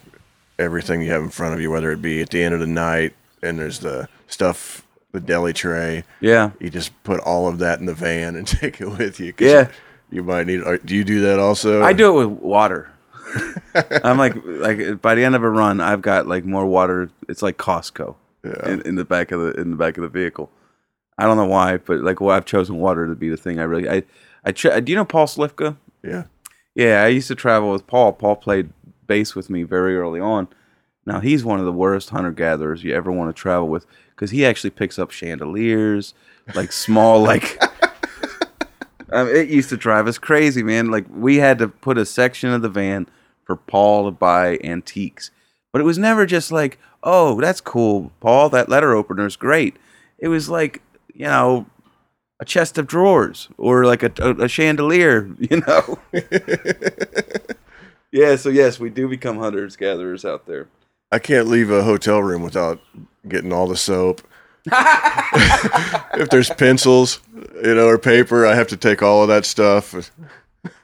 everything 0.58 1.04
you 1.04 1.12
have 1.12 1.22
in 1.22 1.30
front 1.30 1.54
of 1.54 1.62
you, 1.62 1.70
whether 1.70 1.92
it 1.92 2.02
be 2.02 2.22
at 2.22 2.32
the 2.32 2.42
end 2.44 2.56
of 2.56 2.60
the 2.60 2.66
night 2.66 3.14
and 3.44 3.60
there's 3.60 3.80
the 3.80 4.10
stuff, 4.28 4.84
the 5.12 5.20
deli 5.20 5.54
tray. 5.54 6.04
Yeah. 6.20 6.50
You 6.60 6.72
just 6.72 6.92
put 7.04 7.20
all 7.20 7.48
of 7.48 7.60
that 7.60 7.80
in 7.80 7.86
the 7.86 7.94
van 7.94 8.36
and 8.36 8.48
take 8.62 8.82
it 8.82 8.88
with 8.88 9.20
you. 9.20 9.32
'cause 9.32 9.48
Yeah. 9.48 9.68
You 10.10 10.24
might 10.24 10.48
need. 10.48 10.62
Do 10.86 10.96
you 10.96 11.04
do 11.04 11.22
that 11.22 11.38
also? 11.40 11.84
I 11.84 11.94
do 11.94 12.20
it 12.20 12.28
with 12.28 12.40
water. 12.40 12.90
I'm 14.04 14.18
like 14.18 14.34
like 14.46 15.02
by 15.02 15.14
the 15.16 15.24
end 15.24 15.36
of 15.36 15.44
a 15.44 15.50
run, 15.50 15.82
I've 15.82 16.02
got 16.02 16.28
like 16.28 16.46
more 16.46 16.66
water. 16.66 17.10
It's 17.28 17.42
like 17.42 17.58
Costco 17.58 18.16
Yeah. 18.46 18.70
in, 18.70 18.82
in 18.82 18.96
the 18.96 19.06
back 19.06 19.32
of 19.32 19.42
the 19.42 19.60
in 19.60 19.72
the 19.72 19.78
back 19.78 19.98
of 19.98 20.04
the 20.04 20.10
vehicle. 20.10 20.52
I 21.18 21.26
don't 21.26 21.38
know 21.38 21.46
why, 21.46 21.78
but 21.78 22.02
like 22.02 22.22
well, 22.22 22.36
I've 22.36 22.46
chosen 22.46 22.78
water 22.78 23.08
to 23.08 23.16
be 23.16 23.30
the 23.30 23.38
thing. 23.38 23.60
I 23.60 23.64
really 23.64 23.90
I 23.90 24.04
I 24.44 24.52
ch- 24.52 24.64
do 24.84 24.92
you 24.92 24.96
know 24.96 25.06
Paul 25.06 25.28
Slifka? 25.28 25.78
Yeah. 26.04 26.26
Yeah, 26.76 27.04
I 27.04 27.08
used 27.08 27.30
to 27.30 27.36
travel 27.36 27.72
with 27.72 27.88
Paul. 27.88 28.12
Paul 28.14 28.36
played 28.36 28.70
bass 29.08 29.34
with 29.34 29.50
me 29.50 29.64
very 29.64 29.98
early 29.98 30.20
on. 30.20 30.48
Now 31.06 31.20
he's 31.22 31.46
one 31.46 31.60
of 31.60 31.66
the 31.66 31.72
worst 31.72 32.10
hunter 32.10 32.32
gatherers 32.32 32.84
you 32.84 32.94
ever 32.94 33.12
want 33.12 33.34
to 33.36 33.40
travel 33.42 33.68
with 33.70 33.86
because 34.10 34.32
he 34.32 34.46
actually 34.46 34.72
picks 34.72 35.00
up 35.00 35.12
chandeliers, 35.12 36.14
like 36.54 36.72
small, 36.72 37.22
like. 37.32 37.60
Um, 39.12 39.28
it 39.30 39.50
used 39.50 39.70
to 39.70 39.78
drive 39.78 40.08
us 40.08 40.18
crazy, 40.18 40.64
man. 40.64 40.90
Like 40.90 41.06
we 41.10 41.38
had 41.38 41.60
to 41.60 41.68
put 41.68 41.98
a 41.98 42.06
section 42.06 42.50
of 42.52 42.62
the 42.62 42.70
van 42.70 43.08
for 43.44 43.56
Paul 43.56 44.06
to 44.06 44.12
buy 44.12 44.58
antiques, 44.64 45.30
but 45.72 45.80
it 45.80 45.86
was 45.86 45.98
never 46.00 46.26
just 46.26 46.52
like, 46.52 46.80
"Oh, 47.06 47.40
that's 47.40 47.62
cool, 47.62 48.12
Paul. 48.20 48.50
That 48.50 48.68
letter 48.68 48.94
opener 48.94 49.26
is 49.26 49.38
great." 49.38 49.78
It 50.18 50.28
was 50.28 50.50
like, 50.50 50.82
you 51.14 51.26
know, 51.26 51.68
a 52.40 52.46
chest 52.46 52.78
of 52.78 52.88
drawers 52.88 53.48
or 53.58 53.86
like 53.86 54.04
a, 54.04 54.12
a, 54.20 54.44
a 54.44 54.48
chandelier, 54.48 55.30
you 55.40 55.62
know. 55.62 56.00
yeah. 58.12 58.36
So 58.36 58.50
yes, 58.50 58.80
we 58.80 58.90
do 58.90 59.08
become 59.08 59.38
hunters 59.38 59.76
gatherers 59.76 60.26
out 60.26 60.46
there. 60.46 60.68
I 61.12 61.20
can't 61.20 61.48
leave 61.48 61.72
a 61.72 61.84
hotel 61.84 62.22
room 62.22 62.42
without 62.42 62.82
getting 63.28 63.54
all 63.54 63.68
the 63.68 63.78
soap. 63.78 64.22
if 64.66 66.30
there's 66.30 66.50
pencils, 66.50 67.22
you 67.64 67.76
know, 67.76 67.88
or 67.88 68.00
paper, 68.00 68.48
I 68.48 68.56
have 68.56 68.68
to 68.70 68.78
take 68.78 69.04
all 69.04 69.22
of 69.22 69.28
that 69.28 69.46
stuff. 69.46 70.12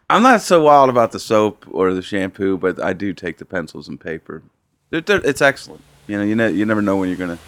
I'm 0.10 0.22
not 0.22 0.42
so 0.42 0.62
wild 0.62 0.90
about 0.90 1.14
the 1.14 1.20
soap 1.20 1.66
or 1.72 1.94
the 1.94 2.02
shampoo, 2.02 2.58
but 2.58 2.82
I 2.82 2.94
do 2.94 3.14
take 3.14 3.40
the 3.40 3.46
pencils 3.46 3.88
and 3.88 4.00
paper. 4.00 4.44
It's 4.92 5.42
excellent. 5.42 5.82
You 6.12 6.18
know, 6.18 6.24
you 6.26 6.36
ne- 6.36 6.52
you 6.52 6.66
never 6.66 6.82
know 6.82 6.98
when 6.98 7.08
you're 7.08 7.18
gonna 7.18 7.40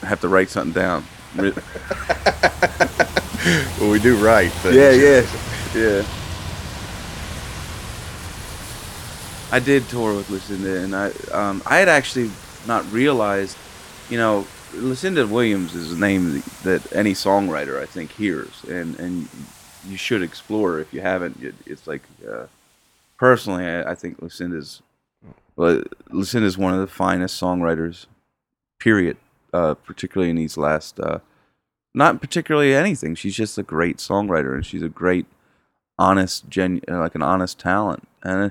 have 0.00 0.22
to 0.22 0.28
write 0.28 0.48
something 0.48 0.72
down. 0.72 1.04
Well, 3.80 3.90
we 3.90 3.98
do 3.98 4.16
write. 4.24 4.52
things. 4.52 4.76
yeah, 4.76 4.92
yeah, 4.92 5.26
yeah. 5.74 6.06
I 9.50 9.58
did 9.58 9.88
tour 9.88 10.14
with 10.14 10.30
Lucinda, 10.30 10.78
and 10.78 10.94
I 10.94 11.10
um, 11.32 11.60
I 11.66 11.78
had 11.78 11.88
actually 11.88 12.30
not 12.68 12.90
realized, 12.92 13.56
you 14.08 14.16
know, 14.16 14.46
Lucinda 14.74 15.26
Williams 15.26 15.74
is 15.74 15.92
a 15.92 15.98
name 15.98 16.44
that 16.62 16.90
any 16.92 17.14
songwriter 17.14 17.82
I 17.82 17.86
think 17.86 18.12
hears, 18.12 18.62
and 18.68 18.98
and 19.00 19.28
you 19.88 19.96
should 19.96 20.22
explore 20.22 20.78
if 20.78 20.94
you 20.94 21.00
haven't. 21.00 21.42
It, 21.42 21.56
it's 21.66 21.88
like 21.88 22.02
uh, 22.26 22.46
personally, 23.18 23.66
I, 23.66 23.90
I 23.90 23.94
think 23.96 24.22
Lucinda's 24.22 24.80
well, 25.62 25.82
is 26.44 26.58
one 26.58 26.74
of 26.74 26.80
the 26.80 26.86
finest 26.86 27.40
songwriters, 27.40 28.06
period. 28.78 29.16
Uh, 29.54 29.74
particularly 29.74 30.30
in 30.30 30.36
these 30.36 30.56
last, 30.56 30.98
uh, 30.98 31.18
not 31.92 32.22
particularly 32.22 32.74
anything. 32.74 33.14
She's 33.14 33.36
just 33.36 33.58
a 33.58 33.62
great 33.62 33.98
songwriter, 33.98 34.54
and 34.54 34.64
she's 34.64 34.80
a 34.80 34.88
great, 34.88 35.26
honest, 35.98 36.48
genu- 36.48 36.80
uh, 36.90 37.00
like 37.00 37.14
an 37.14 37.20
honest 37.20 37.58
talent. 37.58 38.08
And 38.22 38.50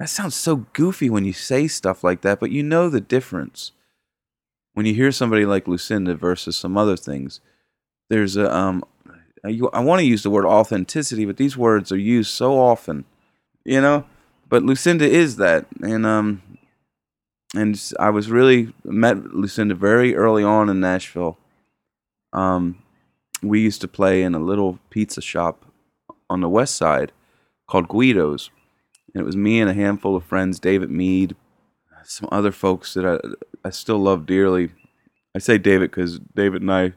that 0.00 0.08
sounds 0.08 0.34
so 0.34 0.66
goofy 0.72 1.08
when 1.08 1.24
you 1.24 1.32
say 1.32 1.68
stuff 1.68 2.02
like 2.02 2.22
that, 2.22 2.40
but 2.40 2.50
you 2.50 2.64
know 2.64 2.88
the 2.88 3.00
difference 3.00 3.70
when 4.72 4.86
you 4.86 4.94
hear 4.94 5.12
somebody 5.12 5.46
like 5.46 5.68
Lucinda 5.68 6.16
versus 6.16 6.56
some 6.56 6.76
other 6.76 6.96
things. 6.96 7.40
There's 8.10 8.36
a 8.36 8.52
um, 8.52 8.82
I 9.44 9.80
want 9.80 10.00
to 10.00 10.06
use 10.06 10.24
the 10.24 10.30
word 10.30 10.46
authenticity, 10.46 11.24
but 11.26 11.36
these 11.36 11.56
words 11.56 11.92
are 11.92 11.96
used 11.96 12.30
so 12.30 12.58
often, 12.58 13.04
you 13.64 13.80
know. 13.80 14.04
But 14.54 14.62
Lucinda 14.62 15.04
is 15.04 15.34
that, 15.38 15.66
and 15.82 16.06
um, 16.06 16.40
and 17.56 17.92
I 17.98 18.10
was 18.10 18.30
really 18.30 18.72
met 18.84 19.34
Lucinda 19.34 19.74
very 19.74 20.14
early 20.14 20.44
on 20.44 20.68
in 20.68 20.78
Nashville. 20.78 21.38
Um, 22.32 22.80
we 23.42 23.60
used 23.60 23.80
to 23.80 23.88
play 23.88 24.22
in 24.22 24.32
a 24.32 24.38
little 24.38 24.78
pizza 24.90 25.20
shop 25.20 25.64
on 26.30 26.40
the 26.40 26.48
west 26.48 26.76
side 26.76 27.10
called 27.66 27.88
Guido's, 27.88 28.50
and 29.12 29.22
it 29.22 29.24
was 29.24 29.34
me 29.34 29.60
and 29.60 29.68
a 29.68 29.74
handful 29.74 30.14
of 30.14 30.22
friends, 30.22 30.60
David 30.60 30.88
Mead, 30.88 31.34
some 32.04 32.28
other 32.30 32.52
folks 32.52 32.94
that 32.94 33.04
I 33.04 33.18
I 33.66 33.70
still 33.70 33.98
love 33.98 34.24
dearly. 34.24 34.70
I 35.34 35.40
say 35.40 35.58
David 35.58 35.90
because 35.90 36.20
David 36.32 36.62
and 36.62 36.72
I, 36.72 36.92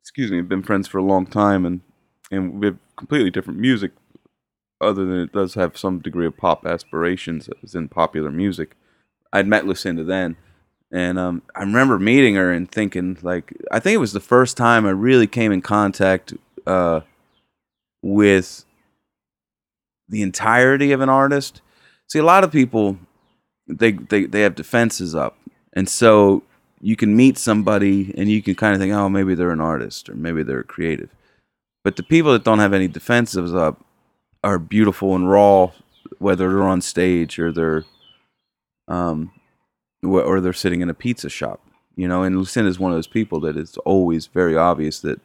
excuse 0.00 0.30
me, 0.30 0.36
have 0.36 0.48
been 0.48 0.62
friends 0.62 0.86
for 0.86 0.98
a 0.98 1.02
long 1.02 1.26
time, 1.26 1.66
and 1.66 1.80
and 2.30 2.60
we 2.60 2.66
have 2.66 2.78
completely 2.94 3.32
different 3.32 3.58
music. 3.58 3.90
Other 4.80 5.06
than 5.06 5.20
it 5.20 5.32
does 5.32 5.54
have 5.54 5.78
some 5.78 6.00
degree 6.00 6.26
of 6.26 6.36
pop 6.36 6.66
aspirations 6.66 7.48
as 7.62 7.74
in 7.74 7.88
popular 7.88 8.30
music. 8.30 8.76
I'd 9.32 9.46
met 9.46 9.66
Lucinda 9.66 10.04
then, 10.04 10.36
and 10.92 11.18
um, 11.18 11.42
I 11.54 11.60
remember 11.60 11.98
meeting 11.98 12.34
her 12.34 12.52
and 12.52 12.70
thinking 12.70 13.16
like 13.22 13.54
I 13.72 13.80
think 13.80 13.94
it 13.94 13.98
was 13.98 14.12
the 14.12 14.20
first 14.20 14.56
time 14.56 14.86
I 14.86 14.90
really 14.90 15.26
came 15.26 15.50
in 15.50 15.62
contact 15.62 16.34
uh, 16.66 17.00
with 18.02 18.64
the 20.08 20.22
entirety 20.22 20.92
of 20.92 21.00
an 21.00 21.08
artist. 21.08 21.62
See, 22.08 22.18
a 22.18 22.24
lot 22.24 22.44
of 22.44 22.52
people 22.52 22.98
they 23.66 23.92
they 23.92 24.26
they 24.26 24.42
have 24.42 24.54
defenses 24.54 25.14
up, 25.14 25.38
and 25.72 25.88
so 25.88 26.42
you 26.80 26.96
can 26.96 27.16
meet 27.16 27.38
somebody 27.38 28.14
and 28.16 28.30
you 28.30 28.42
can 28.42 28.54
kind 28.54 28.74
of 28.74 28.80
think, 28.80 28.92
oh, 28.92 29.08
maybe 29.08 29.34
they're 29.34 29.50
an 29.50 29.60
artist 29.60 30.08
or 30.08 30.14
maybe 30.14 30.42
they're 30.42 30.62
creative. 30.62 31.08
But 31.82 31.96
the 31.96 32.02
people 32.02 32.32
that 32.32 32.44
don't 32.44 32.58
have 32.58 32.74
any 32.74 32.88
defensives 32.88 33.56
up 33.56 33.84
are 34.46 34.58
beautiful 34.58 35.14
and 35.16 35.28
raw, 35.28 35.72
whether 36.18 36.48
they're 36.48 36.62
on 36.62 36.80
stage 36.80 37.38
or 37.38 37.52
they're 37.52 37.84
um 38.88 39.32
or 40.02 40.40
they're 40.40 40.52
sitting 40.52 40.80
in 40.80 40.88
a 40.88 40.94
pizza 40.94 41.28
shop. 41.28 41.60
You 41.96 42.06
know, 42.06 42.22
and 42.22 42.38
Lucinda 42.38 42.70
is 42.70 42.78
one 42.78 42.92
of 42.92 42.96
those 42.96 43.06
people 43.06 43.40
that 43.40 43.56
it's 43.56 43.76
always 43.78 44.26
very 44.26 44.56
obvious 44.56 45.00
that 45.00 45.20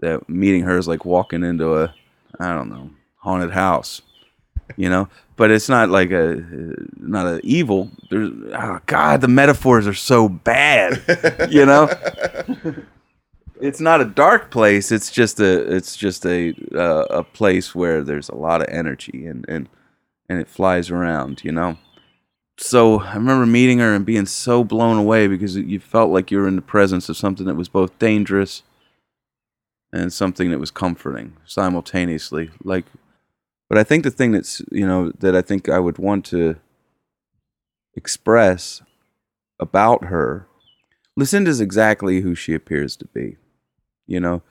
that 0.00 0.28
meeting 0.28 0.62
her 0.62 0.78
is 0.78 0.86
like 0.86 1.04
walking 1.04 1.42
into 1.42 1.76
a 1.76 1.94
I 2.38 2.54
don't 2.54 2.70
know 2.70 2.90
haunted 3.16 3.50
house. 3.50 4.02
You 4.76 4.88
know, 4.88 5.08
but 5.34 5.50
it's 5.50 5.68
not 5.68 5.88
like 5.88 6.12
a 6.12 6.44
not 6.96 7.26
a 7.26 7.40
evil. 7.42 7.90
There's 8.10 8.30
oh 8.52 8.78
God, 8.86 9.20
the 9.20 9.28
metaphors 9.28 9.88
are 9.88 9.94
so 9.94 10.28
bad. 10.28 11.02
You 11.50 11.66
know, 11.66 11.88
it's 13.60 13.80
not 13.80 14.00
a 14.00 14.04
dark 14.04 14.50
place. 14.50 14.90
It's 14.90 15.10
just 15.10 15.40
a 15.40 15.74
it's 15.74 15.96
just 15.96 16.24
a 16.26 16.54
uh, 16.74 17.06
a 17.10 17.24
place 17.24 17.74
where 17.74 18.02
there's 18.02 18.28
a 18.28 18.34
lot 18.34 18.60
of 18.60 18.68
energy 18.68 19.26
and 19.26 19.44
and 19.48 19.68
and 20.28 20.40
it 20.40 20.48
flies 20.48 20.90
around. 20.90 21.42
You 21.44 21.52
know. 21.52 21.78
So 22.58 23.00
I 23.00 23.14
remember 23.14 23.46
meeting 23.46 23.78
her 23.78 23.94
and 23.94 24.04
being 24.04 24.26
so 24.26 24.64
blown 24.64 24.98
away 24.98 25.26
because 25.28 25.56
you 25.56 25.80
felt 25.80 26.10
like 26.10 26.30
you 26.30 26.38
were 26.38 26.48
in 26.48 26.56
the 26.56 26.62
presence 26.62 27.08
of 27.08 27.16
something 27.16 27.46
that 27.46 27.54
was 27.54 27.70
both 27.70 27.98
dangerous 27.98 28.62
and 29.92 30.12
something 30.12 30.50
that 30.50 30.58
was 30.58 30.70
comforting 30.70 31.36
simultaneously. 31.46 32.50
Like, 32.62 32.84
but 33.68 33.78
I 33.78 33.84
think 33.84 34.04
the 34.04 34.10
thing 34.10 34.32
that's 34.32 34.60
you 34.70 34.86
know 34.86 35.10
that 35.18 35.34
I 35.34 35.42
think 35.42 35.68
I 35.68 35.78
would 35.78 35.98
want 35.98 36.24
to 36.26 36.56
express 37.94 38.82
about 39.58 40.04
her, 40.04 40.46
Lucinda's 41.16 41.60
exactly 41.60 42.20
who 42.20 42.34
she 42.34 42.54
appears 42.54 42.96
to 42.96 43.06
be, 43.06 43.36
you 44.10 44.18
know, 44.18 44.42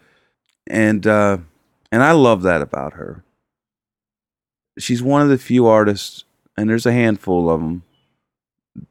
and 0.66 1.06
uh, 1.06 1.38
and 1.92 2.02
I 2.02 2.14
love 2.14 2.42
that 2.44 2.62
about 2.62 2.94
her. 2.94 3.24
She's 4.80 5.04
one 5.04 5.22
of 5.22 5.28
the 5.30 5.38
few 5.38 5.68
artists, 5.68 6.24
and 6.58 6.70
there's 6.70 6.86
a 6.86 6.94
handful 6.94 7.50
of 7.50 7.60
them 7.60 7.84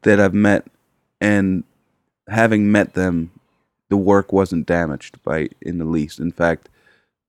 that 0.03 0.19
I've 0.19 0.35
met, 0.35 0.67
and 1.19 1.63
having 2.27 2.71
met 2.71 2.93
them, 2.93 3.31
the 3.89 3.97
work 3.97 4.31
wasn't 4.31 4.67
damaged 4.67 5.21
by 5.23 5.49
in 5.59 5.79
the 5.79 5.85
least. 5.85 6.19
In 6.19 6.31
fact, 6.31 6.69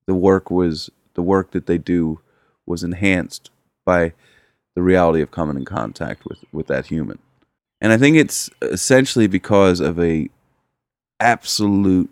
the 0.07 0.15
work 0.15 0.51
was 0.51 0.91
the 1.15 1.23
work 1.23 1.53
that 1.53 1.67
they 1.67 1.79
do 1.79 2.21
was 2.67 2.85
enhanced 2.85 3.51
by 3.87 4.13
the 4.75 4.83
reality 4.83 5.23
of 5.23 5.31
coming 5.31 5.57
in 5.57 5.65
contact 5.65 6.27
with 6.27 6.45
with 6.53 6.67
that 6.67 6.87
human. 6.87 7.19
And 7.81 7.91
I 7.91 7.97
think 7.97 8.19
it's 8.19 8.51
essentially 8.61 9.27
because 9.27 9.81
of 9.81 9.99
a 9.99 10.29
absolute 11.19 12.11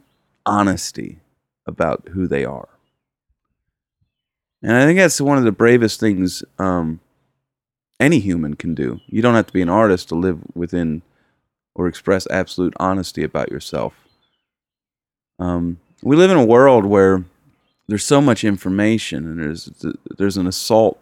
honesty 0.48 1.20
about 1.66 2.08
who 2.12 2.26
they 2.26 2.44
are. 2.44 2.68
And 4.62 4.72
I 4.72 4.84
think 4.86 4.98
that's 4.98 5.20
one 5.20 5.38
of 5.38 5.44
the 5.44 5.52
bravest 5.52 6.00
things 6.00 6.42
um, 6.58 7.00
any 8.00 8.18
human 8.18 8.54
can 8.54 8.74
do. 8.74 9.00
You 9.06 9.22
don't 9.22 9.34
have 9.34 9.46
to 9.46 9.52
be 9.52 9.62
an 9.62 9.68
artist 9.68 10.08
to 10.08 10.14
live 10.14 10.40
within 10.54 11.02
or 11.74 11.86
express 11.86 12.26
absolute 12.30 12.74
honesty 12.80 13.22
about 13.22 13.52
yourself. 13.52 13.94
Um, 15.38 15.78
we 16.02 16.16
live 16.16 16.30
in 16.30 16.36
a 16.36 16.44
world 16.44 16.84
where 16.84 17.24
there's 17.86 18.04
so 18.04 18.20
much 18.20 18.42
information 18.42 19.26
and 19.26 19.38
there's 19.38 19.70
there's 20.18 20.36
an 20.36 20.46
assault 20.46 21.00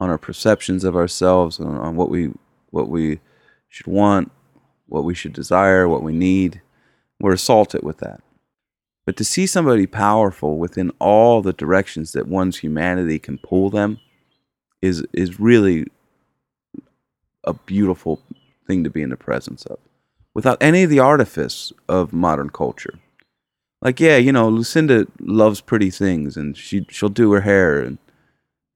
on 0.00 0.08
our 0.08 0.18
perceptions 0.18 0.82
of 0.84 0.96
ourselves 0.96 1.58
and 1.58 1.68
on 1.68 1.96
what 1.96 2.08
we 2.08 2.32
what 2.70 2.88
we 2.88 3.20
should 3.68 3.86
want, 3.86 4.32
what 4.86 5.04
we 5.04 5.14
should 5.14 5.34
desire, 5.34 5.86
what 5.86 6.02
we 6.02 6.12
need. 6.12 6.62
We're 7.20 7.34
assaulted 7.34 7.82
with 7.82 7.98
that. 7.98 8.22
But 9.10 9.16
to 9.16 9.24
see 9.24 9.44
somebody 9.48 9.88
powerful 9.88 10.56
within 10.56 10.92
all 11.00 11.42
the 11.42 11.52
directions 11.52 12.12
that 12.12 12.28
one's 12.28 12.58
humanity 12.58 13.18
can 13.18 13.38
pull 13.38 13.68
them 13.68 13.98
is 14.80 15.04
is 15.12 15.40
really 15.40 15.88
a 17.42 17.54
beautiful 17.54 18.22
thing 18.68 18.84
to 18.84 18.88
be 18.88 19.02
in 19.02 19.10
the 19.10 19.16
presence 19.16 19.66
of 19.66 19.80
without 20.32 20.62
any 20.62 20.84
of 20.84 20.90
the 20.90 21.00
artifice 21.00 21.72
of 21.88 22.12
modern 22.12 22.50
culture. 22.50 23.00
Like 23.82 23.98
yeah, 23.98 24.16
you 24.16 24.30
know, 24.30 24.48
Lucinda 24.48 25.08
loves 25.18 25.60
pretty 25.60 25.90
things 25.90 26.36
and 26.36 26.56
she 26.56 26.86
she'll 26.88 27.08
do 27.08 27.32
her 27.32 27.40
hair 27.40 27.80
and 27.80 27.98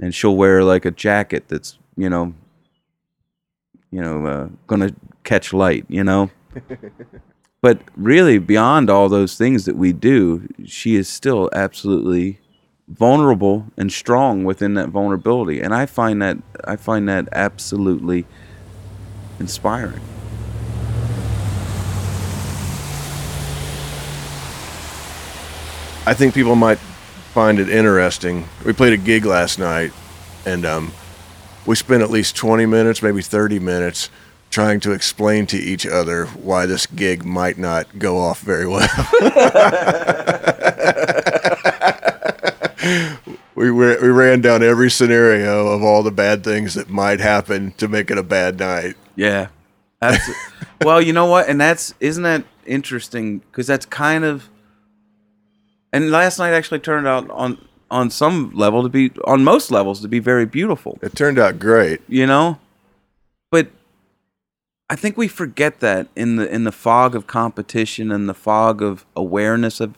and 0.00 0.12
she'll 0.12 0.36
wear 0.36 0.64
like 0.64 0.84
a 0.84 0.90
jacket 0.90 1.44
that's, 1.46 1.78
you 1.96 2.10
know, 2.10 2.34
you 3.92 4.00
know, 4.00 4.26
uh, 4.26 4.48
going 4.66 4.80
to 4.80 4.96
catch 5.22 5.52
light, 5.52 5.84
you 5.88 6.02
know. 6.02 6.28
But 7.64 7.79
really, 7.96 8.37
beyond 8.37 8.90
all 8.90 9.09
those 9.09 9.38
things 9.38 9.64
that 9.64 9.74
we 9.74 9.94
do, 9.94 10.48
she 10.66 10.96
is 10.96 11.09
still 11.09 11.48
absolutely 11.55 12.38
vulnerable 12.87 13.68
and 13.79 13.90
strong 13.90 14.44
within 14.44 14.74
that 14.74 14.90
vulnerability. 14.90 15.62
And 15.62 15.74
I 15.74 15.87
find 15.87 16.20
that 16.20 16.37
I 16.64 16.77
find 16.77 17.09
that 17.09 17.27
absolutely 17.33 18.27
inspiring. 19.40 20.03
I 26.07 26.12
think 26.12 26.35
people 26.35 26.57
might 26.57 26.79
find 27.33 27.59
it 27.59 27.70
interesting. 27.70 28.46
We 28.66 28.74
played 28.74 28.92
a 28.92 28.98
gig 28.98 29.24
last 29.24 29.59
night, 29.59 29.92
and 30.44 30.66
um, 30.66 30.92
we 31.64 31.77
spent 31.77 32.03
at 32.03 32.11
least 32.11 32.37
20 32.37 32.66
minutes, 32.66 33.03
maybe 33.03 33.22
30 33.22 33.59
minutes, 33.59 34.11
trying 34.54 34.78
to 34.78 34.92
explain 34.92 35.46
to 35.46 35.56
each 35.56 35.84
other 35.84 36.26
why 36.26 36.64
this 36.64 36.86
gig 36.86 37.24
might 37.24 37.58
not 37.58 37.98
go 37.98 38.18
off 38.18 38.40
very 38.40 38.68
well. 38.68 38.86
we, 43.56 43.72
we 43.72 43.96
we 43.96 44.08
ran 44.08 44.40
down 44.40 44.62
every 44.62 44.92
scenario 44.92 45.66
of 45.66 45.82
all 45.82 46.04
the 46.04 46.12
bad 46.12 46.44
things 46.44 46.74
that 46.74 46.88
might 46.88 47.18
happen 47.18 47.72
to 47.72 47.88
make 47.88 48.12
it 48.12 48.18
a 48.18 48.22
bad 48.22 48.60
night. 48.60 48.94
Yeah. 49.16 49.48
That's, 50.00 50.30
well, 50.82 51.02
you 51.02 51.12
know 51.12 51.26
what? 51.26 51.48
And 51.48 51.60
that's, 51.60 51.92
isn't 51.98 52.22
that 52.22 52.44
interesting? 52.64 53.38
Because 53.38 53.66
that's 53.66 53.86
kind 53.86 54.24
of, 54.24 54.48
and 55.92 56.12
last 56.12 56.38
night 56.38 56.52
actually 56.52 56.80
turned 56.80 57.08
out 57.08 57.28
on, 57.30 57.58
on 57.90 58.10
some 58.10 58.52
level 58.54 58.84
to 58.84 58.88
be, 58.88 59.10
on 59.24 59.42
most 59.42 59.72
levels, 59.72 60.00
to 60.02 60.08
be 60.08 60.20
very 60.20 60.46
beautiful, 60.46 60.98
It 61.02 61.16
turned 61.16 61.40
out 61.40 61.58
great. 61.58 62.02
you 62.06 62.26
know? 62.26 62.60
But 63.50 63.68
I 64.90 64.96
think 64.96 65.16
we 65.16 65.28
forget 65.28 65.80
that 65.80 66.08
in 66.14 66.36
the, 66.36 66.52
in 66.52 66.64
the 66.64 66.72
fog 66.72 67.14
of 67.14 67.26
competition 67.26 68.10
and 68.12 68.28
the 68.28 68.34
fog 68.34 68.82
of 68.82 69.06
awareness 69.16 69.80
of, 69.80 69.94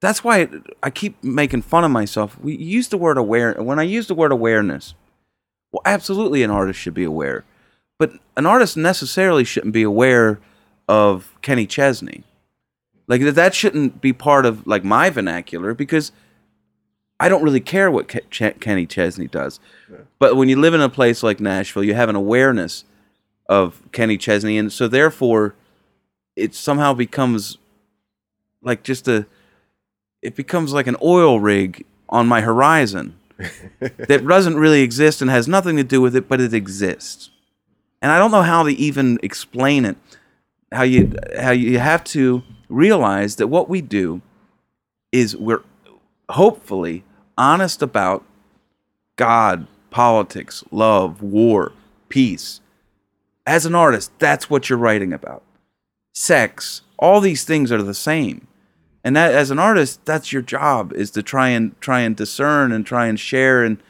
that's 0.00 0.22
why 0.22 0.48
I 0.82 0.90
keep 0.90 1.22
making 1.22 1.62
fun 1.62 1.84
of 1.84 1.90
myself. 1.90 2.38
We 2.40 2.56
use 2.56 2.88
the 2.88 2.98
word 2.98 3.18
aware. 3.18 3.54
When 3.54 3.78
I 3.78 3.82
use 3.84 4.06
the 4.06 4.14
word 4.14 4.30
awareness, 4.32 4.94
well, 5.72 5.82
absolutely, 5.84 6.42
an 6.42 6.50
artist 6.50 6.78
should 6.78 6.94
be 6.94 7.04
aware, 7.04 7.44
but 7.98 8.12
an 8.36 8.46
artist 8.46 8.76
necessarily 8.76 9.42
shouldn't 9.44 9.72
be 9.74 9.82
aware 9.82 10.38
of 10.88 11.32
Kenny 11.42 11.66
Chesney. 11.66 12.22
Like 13.08 13.22
that- 13.22 13.34
that 13.34 13.54
shouldn't 13.54 14.00
be 14.00 14.12
part 14.12 14.46
of 14.46 14.64
like 14.66 14.84
my 14.84 15.10
vernacular 15.10 15.74
because 15.74 16.12
I 17.18 17.28
don't 17.28 17.42
really 17.42 17.60
care 17.60 17.90
what 17.90 18.06
Ke- 18.08 18.28
Ch- 18.30 18.58
Kenny 18.60 18.86
Chesney 18.86 19.26
does. 19.26 19.58
But 20.18 20.36
when 20.36 20.48
you 20.48 20.60
live 20.60 20.74
in 20.74 20.80
a 20.80 20.88
place 20.88 21.22
like 21.22 21.40
Nashville, 21.40 21.84
you 21.84 21.94
have 21.94 22.08
an 22.08 22.16
awareness 22.16 22.84
of 23.48 23.82
Kenny 23.92 24.16
Chesney, 24.16 24.58
and 24.58 24.72
so 24.72 24.88
therefore, 24.88 25.54
it 26.36 26.54
somehow 26.54 26.94
becomes 26.94 27.58
like 28.62 28.82
just 28.82 29.06
a 29.08 29.26
it 30.22 30.34
becomes 30.34 30.72
like 30.72 30.86
an 30.86 30.96
oil 31.02 31.38
rig 31.38 31.84
on 32.08 32.26
my 32.26 32.40
horizon 32.40 33.18
that 33.78 34.26
doesn't 34.26 34.56
really 34.56 34.80
exist 34.80 35.20
and 35.20 35.30
has 35.30 35.46
nothing 35.46 35.76
to 35.76 35.84
do 35.84 36.00
with 36.00 36.16
it, 36.16 36.28
but 36.28 36.40
it 36.40 36.54
exists. 36.54 37.30
And 38.00 38.10
I 38.10 38.18
don't 38.18 38.30
know 38.30 38.42
how 38.42 38.62
to 38.62 38.70
even 38.70 39.18
explain 39.22 39.84
it. 39.84 39.96
How 40.72 40.82
you 40.82 41.12
how 41.38 41.52
you 41.52 41.78
have 41.78 42.04
to 42.04 42.42
realize 42.68 43.36
that 43.36 43.48
what 43.48 43.68
we 43.68 43.80
do 43.80 44.22
is 45.12 45.36
we're 45.36 45.62
hopefully 46.28 47.04
honest 47.38 47.82
about 47.82 48.24
God, 49.16 49.66
politics, 49.90 50.64
love, 50.70 51.22
war, 51.22 51.72
peace. 52.08 52.60
As 53.46 53.66
an 53.66 53.74
artist, 53.74 54.10
that's 54.18 54.48
what 54.48 54.68
you're 54.68 54.78
writing 54.78 55.12
about. 55.12 55.42
Sex, 56.14 56.82
all 56.98 57.20
these 57.20 57.44
things 57.44 57.70
are 57.70 57.82
the 57.82 57.94
same. 57.94 58.46
And 59.02 59.14
that 59.16 59.34
as 59.34 59.50
an 59.50 59.58
artist 59.58 60.04
that's 60.06 60.32
your 60.32 60.42
job 60.42 60.92
is 60.94 61.10
to 61.10 61.22
try 61.22 61.48
and 61.48 61.78
try 61.80 62.00
and 62.00 62.16
discern 62.16 62.72
and 62.72 62.86
try 62.86 63.06
and 63.06 63.20
share 63.20 63.62
and 63.62 63.82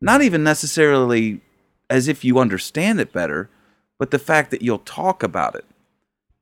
not 0.00 0.22
even 0.22 0.42
necessarily 0.42 1.40
as 1.88 2.08
if 2.08 2.24
you 2.24 2.38
understand 2.38 3.00
it 3.00 3.12
better 3.12 3.48
but 4.00 4.10
the 4.10 4.18
fact 4.18 4.50
that 4.50 4.62
you'll 4.62 4.78
talk 4.78 5.22
about 5.22 5.54
it. 5.54 5.66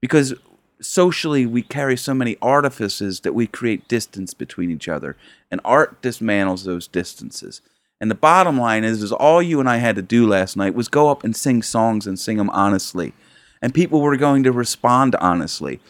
Because 0.00 0.32
socially 0.80 1.44
we 1.44 1.60
carry 1.60 1.96
so 1.96 2.14
many 2.14 2.36
artifices 2.40 3.20
that 3.20 3.34
we 3.34 3.48
create 3.48 3.88
distance 3.88 4.32
between 4.32 4.70
each 4.70 4.88
other 4.88 5.16
and 5.50 5.60
art 5.64 6.00
dismantles 6.00 6.64
those 6.64 6.86
distances 6.86 7.60
and 8.00 8.10
the 8.10 8.14
bottom 8.14 8.58
line 8.58 8.84
is 8.84 9.02
is 9.02 9.12
all 9.12 9.42
you 9.42 9.60
and 9.60 9.68
I 9.68 9.78
had 9.78 9.96
to 9.96 10.02
do 10.02 10.26
last 10.26 10.56
night 10.56 10.74
was 10.74 10.88
go 10.88 11.10
up 11.10 11.24
and 11.24 11.34
sing 11.34 11.62
songs 11.62 12.06
and 12.06 12.18
sing 12.18 12.36
them 12.36 12.50
honestly. 12.50 13.12
And 13.60 13.74
people 13.74 14.00
were 14.00 14.16
going 14.16 14.44
to 14.44 14.52
respond 14.52 15.16
honestly. 15.16 15.80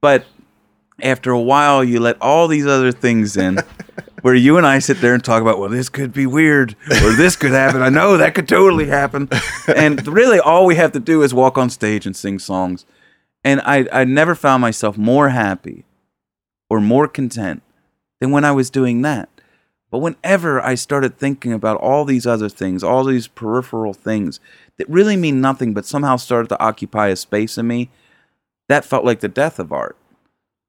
But 0.00 0.24
after 1.02 1.30
a 1.30 1.40
while 1.40 1.82
you 1.82 2.00
let 2.00 2.20
all 2.22 2.48
these 2.48 2.66
other 2.66 2.92
things 2.92 3.36
in 3.36 3.58
where 4.22 4.34
you 4.34 4.56
and 4.56 4.66
I 4.66 4.78
sit 4.78 5.00
there 5.00 5.14
and 5.14 5.22
talk 5.22 5.42
about 5.42 5.58
well 5.58 5.68
this 5.68 5.88
could 5.88 6.12
be 6.12 6.26
weird 6.26 6.76
or 7.02 7.12
this 7.12 7.34
could 7.34 7.52
happen. 7.52 7.82
I 7.82 7.88
know 7.88 8.16
that 8.16 8.34
could 8.34 8.48
totally 8.48 8.86
happen. 8.86 9.28
And 9.66 10.06
really 10.06 10.38
all 10.38 10.64
we 10.64 10.76
have 10.76 10.92
to 10.92 11.00
do 11.00 11.22
is 11.22 11.34
walk 11.34 11.58
on 11.58 11.70
stage 11.70 12.06
and 12.06 12.16
sing 12.16 12.38
songs. 12.38 12.86
And 13.42 13.60
I 13.62 13.88
I 13.92 14.04
never 14.04 14.36
found 14.36 14.60
myself 14.60 14.96
more 14.96 15.30
happy 15.30 15.84
or 16.70 16.80
more 16.80 17.08
content 17.08 17.62
than 18.20 18.30
when 18.30 18.44
I 18.44 18.52
was 18.52 18.70
doing 18.70 19.02
that 19.02 19.35
but 19.90 19.98
whenever 19.98 20.60
I 20.60 20.74
started 20.74 21.16
thinking 21.16 21.52
about 21.52 21.78
all 21.78 22.04
these 22.04 22.26
other 22.26 22.48
things 22.48 22.82
all 22.82 23.04
these 23.04 23.28
peripheral 23.28 23.94
things 23.94 24.40
that 24.78 24.88
really 24.88 25.16
mean 25.16 25.40
nothing 25.40 25.74
but 25.74 25.86
somehow 25.86 26.16
started 26.16 26.48
to 26.48 26.60
occupy 26.60 27.08
a 27.08 27.16
space 27.16 27.58
in 27.58 27.66
me 27.66 27.90
that 28.68 28.84
felt 28.84 29.04
like 29.04 29.20
the 29.20 29.28
death 29.28 29.58
of 29.58 29.72
art 29.72 29.96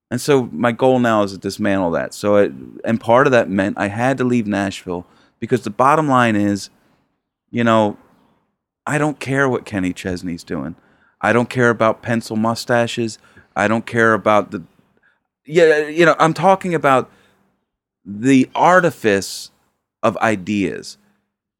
and 0.10 0.22
so 0.22 0.50
my 0.52 0.72
goal 0.72 1.00
now 1.00 1.24
is 1.24 1.34
to 1.34 1.38
dismantle 1.38 1.92
that. 1.92 2.14
So, 2.14 2.38
it, 2.38 2.52
and 2.86 3.00
part 3.00 3.28
of 3.28 3.32
that 3.32 3.50
meant 3.50 3.78
I 3.78 3.90
had 3.90 4.18
to 4.20 4.24
leave 4.24 4.48
Nashville 4.48 5.06
because 5.40 5.62
the 5.64 5.70
bottom 5.70 6.08
line 6.08 6.36
is, 6.36 6.70
you 7.52 7.64
know, 7.64 7.98
I 8.86 8.98
don't 8.98 9.20
care 9.20 9.50
what 9.50 9.66
Kenny 9.66 9.92
Chesney's 9.92 10.44
doing. 10.44 10.76
I 11.20 11.34
don't 11.34 11.50
care 11.50 11.70
about 11.70 12.02
pencil 12.02 12.38
mustaches. 12.38 13.20
I 13.56 13.68
don't 13.68 13.86
care 13.86 14.14
about 14.14 14.52
the, 14.52 14.64
yeah, 15.46 15.88
you 15.88 16.06
know, 16.06 16.16
I'm 16.20 16.34
talking 16.34 16.74
about 16.74 17.12
the 18.08 18.50
artifice 18.56 19.52
of 20.02 20.18
ideas. 20.18 20.98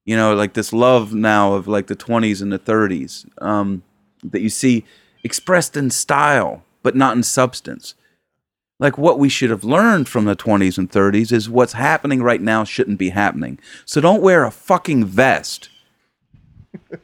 You 0.06 0.16
know, 0.16 0.34
like 0.34 0.54
this 0.54 0.72
love 0.72 1.14
now 1.14 1.54
of 1.54 1.68
like 1.68 1.88
the 1.88 1.96
20s 1.96 2.42
and 2.42 2.52
the 2.52 2.60
30s 2.60 3.26
um, 3.44 3.84
that 4.24 4.42
you 4.42 4.50
see 4.50 4.86
expressed 5.24 5.76
in 5.76 5.90
style, 5.90 6.64
but 6.82 6.96
not 6.96 7.16
in 7.18 7.24
substance 7.24 7.94
like 8.80 8.98
what 8.98 9.20
we 9.20 9.30
should 9.30 9.50
have 9.50 9.64
learned 9.64 10.08
from 10.08 10.26
the 10.26 10.36
20s 10.36 10.78
and 10.78 10.90
30s 10.90 11.32
is 11.32 11.50
what's 11.50 11.74
happening 11.74 12.22
right 12.22 12.42
now 12.42 12.64
shouldn't 12.64 13.00
be 13.00 13.10
happening. 13.10 13.60
So 13.86 14.02
don't 14.02 14.22
wear 14.22 14.44
a 14.44 14.52
fucking 14.52 15.06
vest 15.06 15.70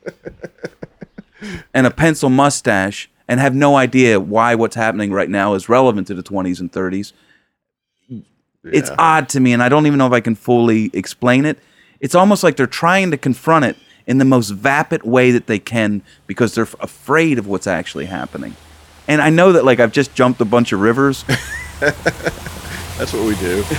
and 1.74 1.88
a 1.88 1.92
pencil 1.92 2.30
mustache 2.30 3.10
and 3.28 3.40
have 3.40 3.56
no 3.56 3.76
idea 3.76 4.20
why 4.20 4.54
what's 4.54 4.76
happening 4.76 5.12
right 5.12 5.30
now 5.30 5.56
is 5.56 5.70
relevant 5.70 6.08
to 6.08 6.14
the 6.14 6.24
20s 6.24 6.60
and 6.60 6.72
30s. 6.72 7.14
It's 8.66 8.90
Yeah. 8.90 8.96
odd 8.98 9.30
to 9.30 9.40
me, 9.40 9.52
and 9.54 9.62
I 9.62 9.70
don't 9.70 9.86
even 9.88 9.98
know 10.00 10.08
if 10.08 10.14
I 10.14 10.20
can 10.22 10.36
fully 10.36 10.90
explain 10.94 11.46
it. 11.46 11.60
It's 12.00 12.16
almost 12.16 12.44
like 12.44 12.56
they're 12.56 12.68
trying 12.68 13.12
to 13.12 13.18
confront 13.18 13.66
it 13.66 13.76
in 14.08 14.18
the 14.18 14.26
most 14.26 14.50
vapid 14.50 15.04
way 15.04 15.32
that 15.32 15.48
they 15.48 15.60
can 15.60 16.02
because 16.28 16.54
they're 16.56 16.64
f- 16.66 16.76
afraid 16.80 17.38
of 17.40 17.48
what's 17.48 17.68
actually 17.68 18.06
happening. 18.06 18.56
And 19.08 19.22
I 19.22 19.30
know 19.30 19.52
that, 19.54 19.66
like, 19.66 19.80
I've 19.80 19.92
just 19.92 20.14
jumped 20.16 20.40
a 20.42 20.46
bunch 20.46 20.72
of 20.72 20.80
rivers. 20.82 21.24
That's 21.80 23.12
what 23.14 23.24
we 23.26 23.36
do. 23.36 23.58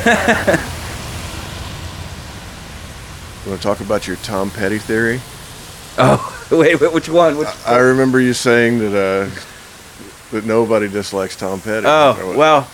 you 3.45 3.51
want 3.51 3.61
to 3.61 3.67
talk 3.69 3.81
about 3.81 4.07
your 4.07 4.17
Tom 4.17 4.51
Petty 4.51 4.79
theory? 4.79 5.21
oh, 5.99 6.47
wait, 6.51 6.81
wait, 6.81 6.93
which 6.93 7.09
one? 7.09 7.37
Which, 7.39 7.49
I 7.67 7.79
remember 7.79 8.21
you 8.21 8.33
saying 8.33 8.79
that 8.81 8.95
uh, 8.95 9.31
that 10.33 10.45
nobody 10.47 10.89
dislikes 10.89 11.37
Tom 11.37 11.61
Petty. 11.61 11.87
Oh, 11.87 12.35
well. 12.37 12.69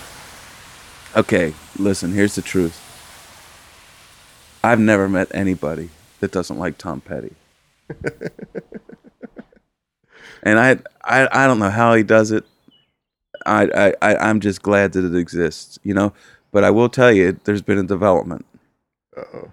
Okay, 1.16 1.54
listen, 1.76 2.12
here's 2.12 2.36
the 2.36 2.42
truth. 2.42 2.86
I've 4.62 4.78
never 4.78 5.08
met 5.08 5.28
anybody 5.34 5.90
that 6.20 6.30
doesn't 6.30 6.58
like 6.58 6.78
Tom 6.78 7.00
Petty. 7.00 7.34
and 10.42 10.58
I, 10.58 10.78
I 11.02 11.28
I 11.32 11.46
don't 11.46 11.58
know 11.58 11.70
how 11.70 11.94
he 11.94 12.02
does 12.02 12.30
it. 12.30 12.44
I, 13.44 13.64
I, 13.74 13.94
I 14.02 14.16
I'm 14.16 14.38
just 14.40 14.62
glad 14.62 14.92
that 14.92 15.04
it 15.04 15.16
exists, 15.16 15.78
you 15.82 15.94
know. 15.94 16.12
But 16.52 16.62
I 16.62 16.70
will 16.70 16.88
tell 16.88 17.10
you, 17.10 17.38
there's 17.44 17.62
been 17.62 17.78
a 17.78 17.84
development. 17.84 18.44
Uh-oh. 19.16 19.50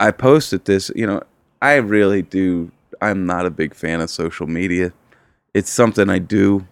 I 0.00 0.10
posted 0.10 0.64
this, 0.64 0.90
you 0.96 1.06
know, 1.06 1.22
I 1.62 1.76
really 1.76 2.22
do. 2.22 2.70
I'm 3.00 3.26
not 3.26 3.46
a 3.46 3.50
big 3.50 3.74
fan 3.74 4.00
of 4.00 4.10
social 4.10 4.46
media. 4.46 4.92
It's 5.52 5.70
something 5.70 6.08
I 6.10 6.18
do. 6.18 6.66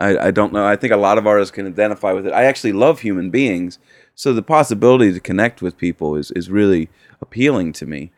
I, 0.00 0.28
I 0.28 0.30
don't 0.30 0.52
know. 0.52 0.66
I 0.66 0.76
think 0.76 0.92
a 0.92 0.96
lot 0.96 1.18
of 1.18 1.26
artists 1.26 1.54
can 1.54 1.66
identify 1.66 2.12
with 2.12 2.26
it. 2.26 2.32
I 2.32 2.44
actually 2.44 2.72
love 2.72 3.00
human 3.00 3.30
beings. 3.30 3.78
So 4.14 4.32
the 4.32 4.42
possibility 4.42 5.12
to 5.12 5.20
connect 5.20 5.62
with 5.62 5.76
people 5.76 6.16
is, 6.16 6.30
is 6.32 6.50
really 6.50 6.88
appealing 7.20 7.72
to 7.74 7.86
me. 7.86 8.10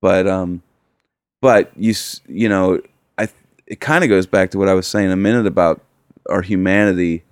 But, 0.00 0.26
um, 0.26 0.62
but 1.40 1.72
you, 1.76 1.94
you 2.26 2.48
know, 2.48 2.80
I, 3.18 3.28
it 3.66 3.80
kind 3.80 4.04
of 4.04 4.10
goes 4.10 4.26
back 4.26 4.50
to 4.50 4.58
what 4.58 4.68
I 4.68 4.74
was 4.74 4.86
saying 4.86 5.10
a 5.10 5.16
minute 5.16 5.46
about 5.46 5.80
our 6.28 6.42
humanity 6.42 7.22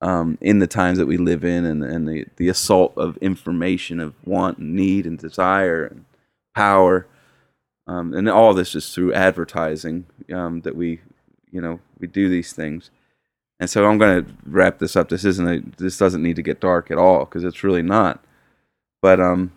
um, 0.00 0.36
in 0.40 0.58
the 0.58 0.66
times 0.66 0.98
that 0.98 1.06
we 1.06 1.16
live 1.16 1.44
in 1.44 1.64
and, 1.64 1.82
and 1.82 2.08
the, 2.08 2.26
the 2.36 2.48
assault 2.48 2.92
of 2.96 3.16
information 3.18 4.00
of 4.00 4.14
want 4.24 4.58
and 4.58 4.74
need 4.74 5.06
and 5.06 5.18
desire 5.18 5.84
and 5.84 6.04
power 6.54 7.06
um, 7.86 8.12
and 8.14 8.28
all 8.28 8.52
this 8.52 8.74
is 8.74 8.92
through 8.92 9.12
advertising 9.12 10.06
um, 10.32 10.60
that 10.62 10.74
we 10.74 11.00
you 11.50 11.60
know 11.60 11.80
we 11.98 12.06
do 12.06 12.28
these 12.28 12.52
things. 12.52 12.90
And 13.58 13.70
so 13.70 13.86
i'm 13.88 13.98
going 13.98 14.24
to 14.24 14.32
wrap 14.44 14.78
this 14.78 14.96
up. 14.96 15.08
This 15.08 15.24
isn't 15.24 15.48
a 15.48 15.62
this 15.78 15.96
doesn't 15.98 16.22
need 16.22 16.36
to 16.36 16.42
get 16.42 16.60
dark 16.60 16.90
at 16.90 16.98
all 16.98 17.20
because 17.20 17.44
it's 17.44 17.64
really 17.64 17.82
not. 17.82 18.22
But 19.00 19.20
um 19.20 19.52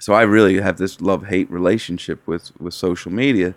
so 0.00 0.12
i 0.12 0.22
really 0.22 0.60
have 0.60 0.76
this 0.78 1.00
love 1.00 1.26
hate 1.26 1.50
relationship 1.50 2.26
with 2.26 2.50
with 2.60 2.74
social 2.74 3.12
media 3.12 3.54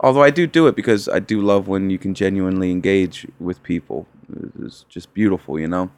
although 0.00 0.22
i 0.22 0.30
do 0.30 0.46
do 0.46 0.66
it 0.68 0.76
because 0.76 1.08
i 1.08 1.18
do 1.18 1.40
love 1.40 1.66
when 1.66 1.90
you 1.90 1.98
can 1.98 2.14
genuinely 2.14 2.70
engage 2.70 3.26
with 3.40 3.62
people. 3.62 4.06
It's 4.62 4.84
just 4.88 5.12
beautiful 5.14 5.58
you 5.58 5.68
know? 5.68 5.90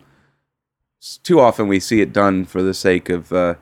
S- 1.03 1.19
too 1.23 1.41
often 1.41 1.69
we 1.69 1.81
see 1.81 2.01
it 2.01 2.13
done 2.13 2.45
for 2.45 2.63
the 2.63 2.75
sake 2.75 3.09
of 3.11 3.33
uh 3.33 3.55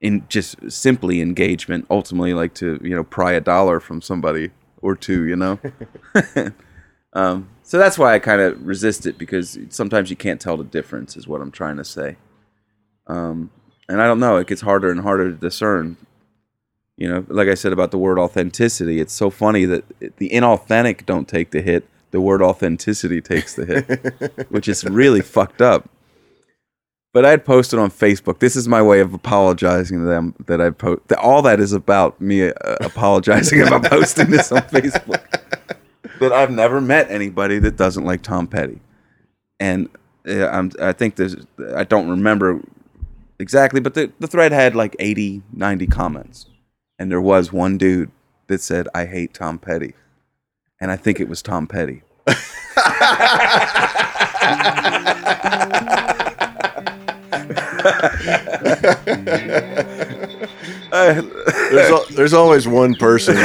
in 0.00 0.26
just 0.28 0.70
simply 0.70 1.20
engagement 1.20 1.86
ultimately 1.88 2.34
like 2.34 2.54
to 2.54 2.80
you 2.82 2.94
know 2.96 3.04
pry 3.04 3.32
a 3.32 3.40
dollar 3.40 3.78
from 3.78 4.02
somebody 4.02 4.50
or 4.80 4.96
two 4.96 5.24
you 5.26 5.36
know 5.36 5.60
um, 7.14 7.48
so 7.62 7.78
that's 7.78 7.98
why 7.98 8.14
i 8.14 8.18
kind 8.18 8.40
of 8.40 8.66
resist 8.66 9.06
it 9.06 9.18
because 9.18 9.58
sometimes 9.68 10.10
you 10.10 10.16
can't 10.16 10.40
tell 10.40 10.56
the 10.56 10.64
difference 10.64 11.16
is 11.16 11.26
what 11.26 11.40
i'm 11.40 11.50
trying 11.50 11.76
to 11.76 11.84
say 11.84 12.16
um, 13.06 13.50
and 13.88 14.00
i 14.00 14.06
don't 14.06 14.20
know 14.20 14.36
it 14.36 14.46
gets 14.46 14.62
harder 14.62 14.90
and 14.90 15.00
harder 15.00 15.30
to 15.30 15.36
discern 15.36 15.96
you 16.96 17.08
know 17.08 17.24
like 17.28 17.48
i 17.48 17.54
said 17.54 17.72
about 17.72 17.90
the 17.90 17.98
word 17.98 18.18
authenticity 18.18 19.00
it's 19.00 19.12
so 19.12 19.30
funny 19.30 19.64
that 19.64 19.84
the 20.18 20.30
inauthentic 20.30 21.06
don't 21.06 21.28
take 21.28 21.50
the 21.50 21.62
hit 21.62 21.88
the 22.10 22.20
word 22.20 22.42
authenticity 22.42 23.20
takes 23.20 23.54
the 23.54 23.66
hit 23.66 24.46
which 24.50 24.68
is 24.68 24.84
really 24.84 25.20
fucked 25.20 25.62
up 25.62 25.88
but 27.12 27.26
I 27.26 27.30
had 27.30 27.44
posted 27.44 27.78
on 27.78 27.90
Facebook. 27.90 28.38
This 28.38 28.56
is 28.56 28.66
my 28.66 28.80
way 28.80 29.00
of 29.00 29.12
apologizing 29.12 29.98
to 29.98 30.04
them 30.04 30.34
that 30.46 30.60
I 30.60 30.70
post. 30.70 31.06
That 31.08 31.18
all 31.18 31.42
that 31.42 31.60
is 31.60 31.72
about 31.72 32.20
me 32.20 32.48
uh, 32.48 32.52
apologizing 32.80 33.60
about 33.60 33.84
posting 33.84 34.30
this 34.30 34.50
on 34.50 34.62
Facebook. 34.62 35.22
But 36.18 36.32
I've 36.32 36.50
never 36.50 36.80
met 36.80 37.10
anybody 37.10 37.58
that 37.60 37.76
doesn't 37.76 38.04
like 38.04 38.22
Tom 38.22 38.46
Petty, 38.46 38.80
and 39.58 39.88
uh, 40.28 40.48
I'm, 40.48 40.70
I 40.80 40.92
think 40.92 41.16
there's. 41.16 41.36
I 41.74 41.84
don't 41.84 42.08
remember 42.08 42.60
exactly, 43.38 43.80
but 43.80 43.94
the, 43.94 44.12
the 44.20 44.26
thread 44.26 44.52
had 44.52 44.74
like 44.74 44.94
80, 44.98 45.42
90 45.52 45.86
comments, 45.88 46.46
and 46.98 47.10
there 47.10 47.20
was 47.20 47.52
one 47.52 47.78
dude 47.78 48.10
that 48.46 48.60
said, 48.60 48.88
"I 48.94 49.06
hate 49.06 49.34
Tom 49.34 49.58
Petty," 49.58 49.94
and 50.80 50.90
I 50.90 50.96
think 50.96 51.20
it 51.20 51.28
was 51.28 51.42
Tom 51.42 51.66
Petty. 51.66 52.02
There's, 61.72 62.08
there's 62.08 62.32
always 62.32 62.68
one 62.68 62.94
person 62.94 63.36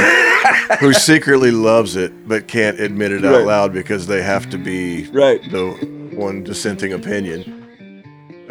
who 0.80 0.92
secretly 0.92 1.50
loves 1.50 1.96
it 1.96 2.12
but 2.28 2.46
can't 2.48 2.78
admit 2.80 3.12
it 3.12 3.24
out 3.24 3.32
Right. 3.38 3.46
loud 3.46 3.72
because 3.72 4.06
they 4.06 4.22
have 4.22 4.48
to 4.50 4.58
be 4.58 5.06
Right. 5.12 5.40
the 5.50 5.70
one 6.14 6.42
dissenting 6.44 6.92
opinion. 6.92 7.64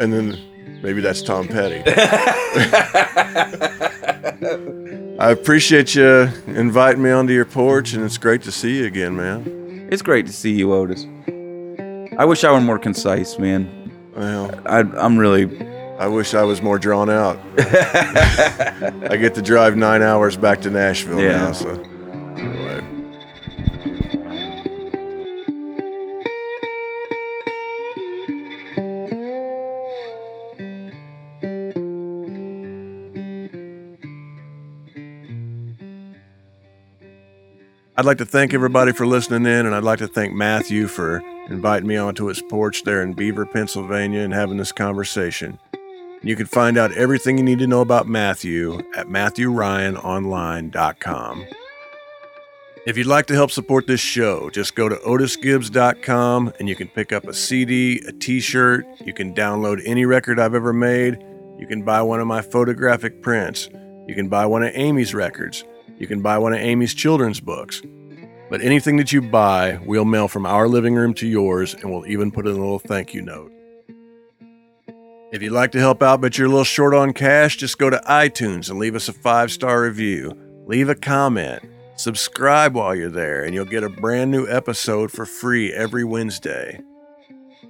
And 0.00 0.12
then 0.12 0.38
maybe 0.82 1.00
that's 1.00 1.22
Tom 1.22 1.48
Petty. 1.48 1.82
I 5.20 5.30
appreciate 5.30 5.94
you 5.94 6.28
inviting 6.46 7.02
me 7.02 7.10
onto 7.10 7.32
your 7.32 7.44
porch, 7.44 7.92
and 7.94 8.04
it's 8.04 8.18
great 8.18 8.42
to 8.42 8.52
see 8.52 8.78
you 8.78 8.84
again, 8.86 9.16
man. 9.16 9.88
It's 9.90 10.02
great 10.02 10.26
to 10.26 10.32
see 10.32 10.52
you, 10.52 10.72
Otis. 10.72 11.06
I 12.16 12.24
wish 12.24 12.44
I 12.44 12.52
were 12.52 12.60
more 12.60 12.78
concise, 12.78 13.38
man. 13.38 13.90
Well, 14.16 14.50
I, 14.66 14.80
I'm 14.80 15.18
really. 15.18 15.66
I 15.98 16.06
wish 16.06 16.34
I 16.34 16.44
was 16.44 16.62
more 16.62 16.78
drawn 16.78 17.10
out. 17.10 17.38
I 17.58 19.16
get 19.20 19.34
to 19.34 19.42
drive 19.42 19.76
nine 19.76 20.02
hours 20.02 20.36
back 20.36 20.60
to 20.62 20.70
Nashville 20.70 21.20
Yeah. 21.20 21.38
now, 21.38 21.52
so. 21.52 21.82
Anyway. 22.48 22.80
I'd 37.96 38.04
like 38.04 38.18
to 38.18 38.24
thank 38.24 38.54
everybody 38.54 38.92
for 38.92 39.08
listening 39.08 39.52
in, 39.52 39.66
and 39.66 39.74
I'd 39.74 39.82
like 39.82 39.98
to 39.98 40.06
thank 40.06 40.32
Matthew 40.32 40.86
for 40.86 41.20
inviting 41.50 41.88
me 41.88 41.96
onto 41.96 42.26
his 42.26 42.40
porch 42.40 42.84
there 42.84 43.02
in 43.02 43.12
Beaver, 43.12 43.44
Pennsylvania, 43.44 44.20
and 44.20 44.32
having 44.32 44.56
this 44.56 44.70
conversation. 44.70 45.58
You 46.22 46.36
can 46.36 46.46
find 46.46 46.78
out 46.78 46.92
everything 46.92 47.38
you 47.38 47.44
need 47.44 47.58
to 47.58 47.66
know 47.66 47.80
about 47.80 48.06
Matthew 48.06 48.78
at 48.96 49.08
MatthewRyanOnline.com. 49.08 51.46
If 52.88 52.96
you'd 52.96 53.06
like 53.06 53.26
to 53.26 53.34
help 53.34 53.50
support 53.50 53.86
this 53.86 54.00
show, 54.00 54.48
just 54.48 54.74
go 54.74 54.88
to 54.88 54.96
otisgibbs.com 54.96 56.54
and 56.58 56.66
you 56.70 56.74
can 56.74 56.88
pick 56.88 57.12
up 57.12 57.26
a 57.26 57.34
CD, 57.34 58.00
a 58.08 58.12
t 58.12 58.40
shirt. 58.40 58.86
You 59.04 59.12
can 59.12 59.34
download 59.34 59.82
any 59.84 60.06
record 60.06 60.40
I've 60.40 60.54
ever 60.54 60.72
made. 60.72 61.22
You 61.58 61.66
can 61.66 61.82
buy 61.82 62.00
one 62.00 62.18
of 62.18 62.26
my 62.26 62.40
photographic 62.40 63.20
prints. 63.20 63.68
You 64.06 64.14
can 64.14 64.30
buy 64.30 64.46
one 64.46 64.62
of 64.62 64.70
Amy's 64.72 65.12
records. 65.12 65.64
You 65.98 66.06
can 66.06 66.22
buy 66.22 66.38
one 66.38 66.54
of 66.54 66.60
Amy's 66.60 66.94
children's 66.94 67.40
books. 67.40 67.82
But 68.48 68.62
anything 68.62 68.96
that 68.96 69.12
you 69.12 69.20
buy, 69.20 69.78
we'll 69.84 70.06
mail 70.06 70.26
from 70.26 70.46
our 70.46 70.66
living 70.66 70.94
room 70.94 71.12
to 71.16 71.28
yours, 71.28 71.74
and 71.74 71.92
we'll 71.92 72.06
even 72.06 72.30
put 72.30 72.46
in 72.46 72.52
a 72.52 72.58
little 72.58 72.78
thank 72.78 73.12
you 73.12 73.20
note. 73.20 73.52
If 75.30 75.42
you'd 75.42 75.52
like 75.52 75.72
to 75.72 75.78
help 75.78 76.02
out 76.02 76.22
but 76.22 76.38
you're 76.38 76.46
a 76.46 76.50
little 76.50 76.64
short 76.64 76.94
on 76.94 77.12
cash, 77.12 77.58
just 77.58 77.76
go 77.76 77.90
to 77.90 78.00
iTunes 78.08 78.70
and 78.70 78.78
leave 78.78 78.94
us 78.94 79.10
a 79.10 79.12
five 79.12 79.52
star 79.52 79.82
review. 79.82 80.32
Leave 80.66 80.88
a 80.88 80.94
comment. 80.94 81.62
Subscribe 81.98 82.76
while 82.76 82.94
you're 82.94 83.10
there, 83.10 83.42
and 83.42 83.52
you'll 83.52 83.64
get 83.64 83.82
a 83.82 83.88
brand 83.88 84.30
new 84.30 84.46
episode 84.46 85.10
for 85.10 85.26
free 85.26 85.72
every 85.72 86.04
Wednesday. 86.04 86.80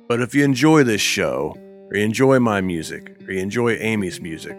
But 0.07 0.21
if 0.21 0.35
you 0.35 0.45
enjoy 0.45 0.83
this 0.83 1.01
show, 1.01 1.57
or 1.89 1.97
you 1.97 2.05
enjoy 2.05 2.39
my 2.39 2.61
music, 2.61 3.17
or 3.27 3.33
you 3.33 3.41
enjoy 3.41 3.77
Amy's 3.77 4.21
music, 4.21 4.55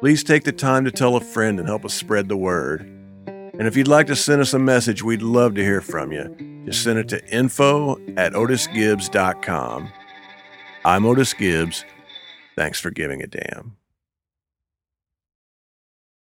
please 0.00 0.24
take 0.24 0.44
the 0.44 0.52
time 0.52 0.86
to 0.86 0.90
tell 0.90 1.14
a 1.16 1.20
friend 1.20 1.58
and 1.58 1.68
help 1.68 1.84
us 1.84 1.92
spread 1.92 2.30
the 2.30 2.38
word. 2.38 2.80
And 3.26 3.66
if 3.66 3.76
you'd 3.76 3.86
like 3.86 4.06
to 4.06 4.16
send 4.16 4.40
us 4.40 4.54
a 4.54 4.58
message, 4.58 5.02
we'd 5.02 5.20
love 5.20 5.56
to 5.56 5.62
hear 5.62 5.82
from 5.82 6.10
you. 6.10 6.64
Just 6.64 6.82
send 6.82 6.98
it 6.98 7.08
to 7.10 7.22
info 7.28 7.96
at 8.16 8.32
otisgibbs.com. 8.32 9.92
I'm 10.86 11.04
Otis 11.04 11.34
Gibbs. 11.34 11.84
Thanks 12.56 12.80
for 12.80 12.90
giving 12.90 13.20
a 13.20 13.26
damn. 13.26 13.76